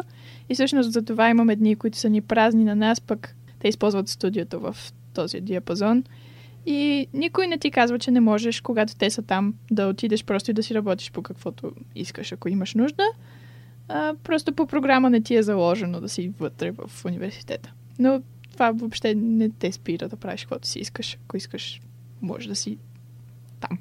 и 0.49 0.53
всъщност 0.53 0.91
за 0.91 1.01
това 1.01 1.29
имаме 1.29 1.55
дни, 1.55 1.75
които 1.75 1.97
са 1.97 2.09
ни 2.09 2.21
празни 2.21 2.63
на 2.63 2.75
нас, 2.75 3.01
пък 3.01 3.35
те 3.59 3.67
използват 3.67 4.09
студиото 4.09 4.59
в 4.59 4.77
този 5.13 5.41
диапазон. 5.41 6.03
И 6.65 7.07
никой 7.13 7.47
не 7.47 7.57
ти 7.57 7.71
казва, 7.71 7.99
че 7.99 8.11
не 8.11 8.19
можеш, 8.19 8.61
когато 8.61 8.95
те 8.95 9.09
са 9.09 9.21
там, 9.21 9.53
да 9.71 9.87
отидеш 9.87 10.23
просто 10.23 10.51
и 10.51 10.53
да 10.53 10.63
си 10.63 10.75
работиш 10.75 11.11
по 11.11 11.21
каквото 11.21 11.71
искаш, 11.95 12.31
ако 12.31 12.49
имаш 12.49 12.73
нужда. 12.75 13.03
А, 13.87 14.15
просто 14.23 14.53
по 14.53 14.67
програма 14.67 15.09
не 15.09 15.21
ти 15.21 15.35
е 15.35 15.43
заложено 15.43 16.01
да 16.01 16.09
си 16.09 16.31
вътре 16.39 16.71
в 16.71 17.05
университета. 17.05 17.73
Но 17.99 18.21
това 18.51 18.71
въобще 18.71 19.15
не 19.15 19.49
те 19.49 19.71
спира 19.71 20.09
да 20.09 20.15
правиш 20.15 20.41
каквото 20.41 20.67
си 20.67 20.79
искаш. 20.79 21.17
Ако 21.25 21.37
искаш, 21.37 21.81
може 22.21 22.49
да 22.49 22.55
си 22.55 22.77
там. 23.59 23.77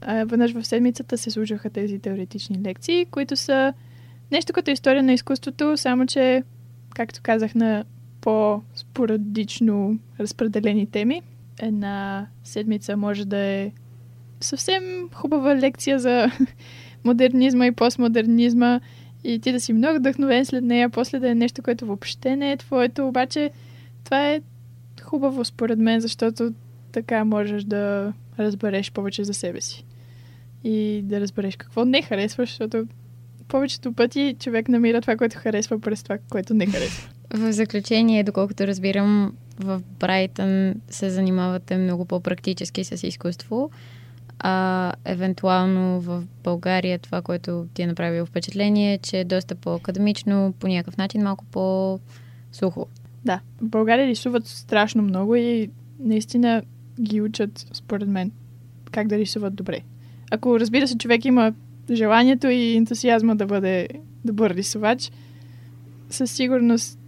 А, 0.00 0.24
веднъж 0.24 0.52
в 0.52 0.64
седмицата 0.64 1.18
се 1.18 1.30
служаха 1.30 1.70
тези 1.70 1.98
теоретични 1.98 2.62
лекции, 2.62 3.06
които 3.10 3.36
са 3.36 3.74
нещо 4.32 4.52
като 4.52 4.70
история 4.70 5.02
на 5.02 5.12
изкуството, 5.12 5.76
само 5.76 6.06
че, 6.06 6.42
както 6.94 7.20
казах, 7.22 7.54
на 7.54 7.84
по-спорадично 8.20 9.98
разпределени 10.20 10.86
теми. 10.86 11.22
Една 11.58 12.26
седмица 12.44 12.96
може 12.96 13.24
да 13.24 13.38
е 13.38 13.72
съвсем 14.40 14.82
хубава 15.12 15.56
лекция 15.56 15.98
за 15.98 16.30
модернизма 17.04 17.66
и 17.66 17.72
постмодернизма 17.72 18.80
и 19.24 19.38
ти 19.38 19.52
да 19.52 19.60
си 19.60 19.72
много 19.72 19.98
вдъхновен 19.98 20.44
след 20.44 20.64
нея, 20.64 20.90
после 20.90 21.18
да 21.18 21.30
е 21.30 21.34
нещо, 21.34 21.62
което 21.62 21.86
въобще 21.86 22.36
не 22.36 22.52
е 22.52 22.56
твоето, 22.56 23.08
обаче 23.08 23.50
това 24.04 24.30
е 24.30 24.40
хубаво 25.02 25.44
според 25.44 25.78
мен, 25.78 26.00
защото 26.00 26.52
така 26.92 27.24
можеш 27.24 27.64
да 27.64 28.12
разбереш 28.38 28.92
повече 28.92 29.24
за 29.24 29.34
себе 29.34 29.60
си. 29.60 29.84
И 30.64 31.00
да 31.04 31.20
разбереш 31.20 31.56
какво 31.56 31.84
не 31.84 32.02
харесваш, 32.02 32.48
защото 32.48 32.86
повечето 33.48 33.92
пъти 33.92 34.36
човек 34.38 34.68
намира 34.68 35.00
това, 35.00 35.16
което 35.16 35.38
харесва 35.38 35.80
през 35.80 36.02
това, 36.02 36.18
което 36.30 36.54
не 36.54 36.66
харесва. 36.66 37.10
В 37.34 37.52
заключение, 37.52 38.24
доколкото 38.24 38.66
разбирам, 38.66 39.32
в 39.60 39.82
Брайтън 40.00 40.74
се 40.90 41.10
занимавате 41.10 41.76
много 41.76 42.04
по-практически 42.04 42.84
с 42.84 43.06
изкуство, 43.06 43.70
а 44.38 44.92
евентуално 45.04 46.00
в 46.00 46.24
България 46.44 46.98
това, 46.98 47.22
което 47.22 47.66
ти 47.74 47.82
е 47.82 47.86
направило 47.86 48.26
впечатление, 48.26 48.94
е, 48.94 48.98
че 48.98 49.20
е 49.20 49.24
доста 49.24 49.54
по-академично, 49.54 50.54
по 50.60 50.68
някакъв 50.68 50.96
начин 50.96 51.22
малко 51.22 51.44
по-сухо. 51.44 52.86
Да, 53.24 53.40
в 53.60 53.68
България 53.68 54.06
рисуват 54.06 54.46
страшно 54.46 55.02
много 55.02 55.36
и 55.36 55.70
наистина 56.00 56.62
ги 57.00 57.20
учат, 57.20 57.66
според 57.72 58.08
мен, 58.08 58.32
как 58.90 59.06
да 59.06 59.18
рисуват 59.18 59.54
добре. 59.54 59.80
Ако, 60.30 60.60
разбира 60.60 60.88
се, 60.88 60.98
човек 60.98 61.24
има 61.24 61.52
желанието 61.90 62.46
и 62.46 62.76
ентусиазма 62.76 63.36
да 63.36 63.46
бъде 63.46 63.88
добър 64.24 64.50
рисувач, 64.50 65.12
със 66.10 66.30
сигурност 66.30 66.98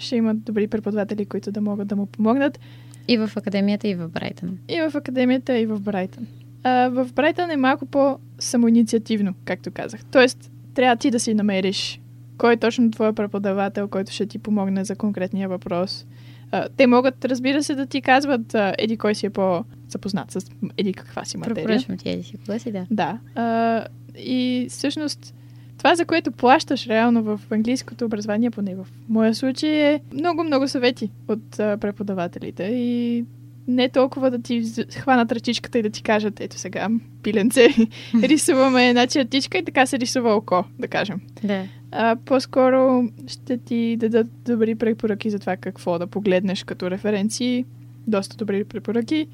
ще 0.00 0.16
имат 0.16 0.44
добри 0.44 0.66
преподаватели, 0.66 1.26
които 1.26 1.52
да 1.52 1.60
могат 1.60 1.88
да 1.88 1.96
му 1.96 2.06
помогнат. 2.06 2.60
И 3.08 3.18
в 3.18 3.30
академията, 3.36 3.88
и 3.88 3.94
в 3.94 4.08
Брайтън. 4.08 4.58
И 4.68 4.80
в 4.90 4.96
академията, 4.96 5.58
и 5.58 5.66
в 5.66 5.80
Брайтън. 5.80 6.26
А, 6.62 6.88
в 6.88 7.12
Брайтън 7.14 7.50
е 7.50 7.56
малко 7.56 7.86
по-самоинициативно, 7.86 9.34
както 9.44 9.70
казах. 9.70 10.00
Тоест, 10.12 10.50
трябва 10.74 10.96
ти 10.96 11.10
да 11.10 11.20
си 11.20 11.34
намериш 11.34 12.00
кой 12.38 12.52
е 12.52 12.56
точно 12.56 12.90
твой 12.90 13.12
преподавател, 13.12 13.88
който 13.88 14.12
ще 14.12 14.26
ти 14.26 14.38
помогне 14.38 14.84
за 14.84 14.96
конкретния 14.96 15.48
въпрос. 15.48 16.06
А, 16.52 16.68
те 16.76 16.86
могат, 16.86 17.24
разбира 17.24 17.62
се, 17.62 17.74
да 17.74 17.86
ти 17.86 18.02
казват 18.02 18.54
а, 18.54 18.74
еди 18.78 18.96
кой 18.96 19.14
си 19.14 19.26
е 19.26 19.30
по-запознат 19.30 20.30
с 20.30 20.46
еди 20.76 20.92
каква 20.92 21.24
си 21.24 21.36
материя. 21.36 21.54
Препоръчвам 21.54 21.98
ти 21.98 22.08
еди 22.08 22.22
си 22.22 22.36
кога 22.36 22.58
си, 22.58 22.72
да. 22.72 22.86
Да. 22.90 23.18
А, 23.34 23.84
и 24.18 24.66
всъщност 24.70 25.34
това, 25.80 25.94
за 25.94 26.04
което 26.04 26.32
плащаш 26.32 26.86
реално 26.86 27.22
в 27.22 27.40
английското 27.50 28.04
образование, 28.04 28.50
поне 28.50 28.74
в 28.74 28.86
моя 29.08 29.34
случай, 29.34 29.70
е 29.70 30.00
много-много 30.14 30.68
съвети 30.68 31.10
от 31.28 31.50
преподавателите 31.50 32.64
и 32.64 33.24
не 33.68 33.88
толкова 33.88 34.30
да 34.30 34.42
ти 34.42 34.64
хванат 34.96 35.32
ръчичката 35.32 35.78
и 35.78 35.82
да 35.82 35.90
ти 35.90 36.02
кажат, 36.02 36.40
ето 36.40 36.58
сега, 36.58 36.88
пиленце, 37.22 37.68
рисуваме 38.22 38.88
една 38.88 39.06
чертичка 39.06 39.58
и 39.58 39.64
така 39.64 39.86
се 39.86 39.98
рисува 39.98 40.34
око, 40.34 40.64
да 40.78 40.88
кажем. 40.88 41.20
Да. 41.44 41.64
А, 41.90 42.16
по-скоро 42.16 43.08
ще 43.26 43.58
ти 43.58 43.96
дадат 43.96 44.26
добри 44.44 44.74
препоръки 44.74 45.30
за 45.30 45.38
това 45.38 45.56
какво 45.56 45.98
да 45.98 46.06
погледнеш 46.06 46.64
като 46.64 46.90
референции. 46.90 47.64
Доста 48.06 48.36
добри 48.36 48.64
препоръки. 48.64 49.26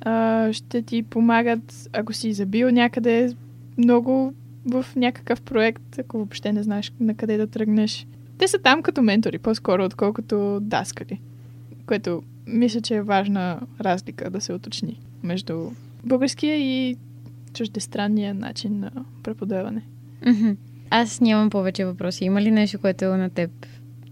А, 0.00 0.52
ще 0.52 0.82
ти 0.82 1.02
помагат, 1.02 1.88
ако 1.92 2.12
си 2.12 2.32
забил 2.32 2.70
някъде 2.70 3.34
много 3.78 4.34
в 4.66 4.86
някакъв 4.96 5.42
проект, 5.42 5.98
ако 5.98 6.16
въобще 6.16 6.52
не 6.52 6.62
знаеш 6.62 6.92
на 7.00 7.14
къде 7.14 7.36
да 7.36 7.46
тръгнеш. 7.46 8.06
Те 8.38 8.48
са 8.48 8.58
там 8.58 8.82
като 8.82 9.02
ментори, 9.02 9.38
по-скоро, 9.38 9.84
отколкото 9.84 10.58
даскали. 10.60 11.20
Което 11.86 12.22
мисля, 12.46 12.80
че 12.80 12.94
е 12.94 13.02
важна 13.02 13.60
разлика 13.80 14.30
да 14.30 14.40
се 14.40 14.52
уточни 14.52 15.00
между 15.22 15.70
българския 16.04 16.56
и 16.56 16.96
чуждестранния 17.54 18.34
начин 18.34 18.80
на 18.80 18.90
преподаване. 19.22 19.82
Mm-hmm. 20.22 20.56
Аз 20.90 21.20
нямам 21.20 21.50
повече 21.50 21.84
въпроси. 21.84 22.24
Има 22.24 22.42
ли 22.42 22.50
нещо, 22.50 22.78
което 22.78 23.04
на 23.04 23.30
теб 23.30 23.50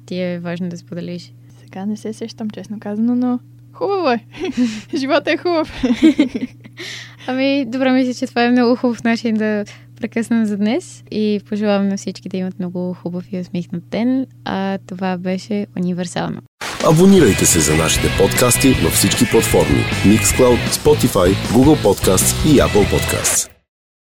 ти 0.06 0.20
е 0.20 0.38
важно 0.38 0.68
да 0.68 0.76
споделиш? 0.76 1.32
Сега 1.60 1.86
не 1.86 1.96
се 1.96 2.12
сещам, 2.12 2.50
честно 2.50 2.80
казано, 2.80 3.14
но 3.14 3.38
хубаво 3.72 4.10
е. 4.10 4.24
Живота 4.96 5.32
е 5.32 5.36
хубав. 5.36 5.82
ами, 7.26 7.64
добре, 7.68 7.92
мисля, 7.92 8.14
че 8.14 8.26
това 8.26 8.44
е 8.44 8.50
много 8.50 8.76
хубав 8.76 9.04
начин 9.04 9.34
да 9.34 9.64
прекъснем 10.02 10.44
за 10.44 10.56
днес 10.56 11.04
и 11.10 11.40
пожелавам 11.48 11.88
на 11.88 11.96
всички 11.96 12.28
да 12.28 12.36
имат 12.36 12.58
много 12.58 12.94
хубав 12.94 13.24
и 13.32 13.40
усмихнат 13.40 13.88
ден. 13.88 14.26
А 14.44 14.78
това 14.86 15.18
беше 15.18 15.66
универсално. 15.78 16.40
Абонирайте 16.90 17.46
се 17.46 17.60
за 17.60 17.76
нашите 17.76 18.06
подкасти 18.18 18.68
на 18.68 18.90
всички 18.90 19.24
платформи 19.30 19.84
Mixcloud, 20.06 20.58
Spotify, 20.68 21.34
Google 21.34 21.82
Podcasts 21.84 22.52
и 22.52 22.58
Apple 22.58 22.86
Podcasts. 22.92 23.51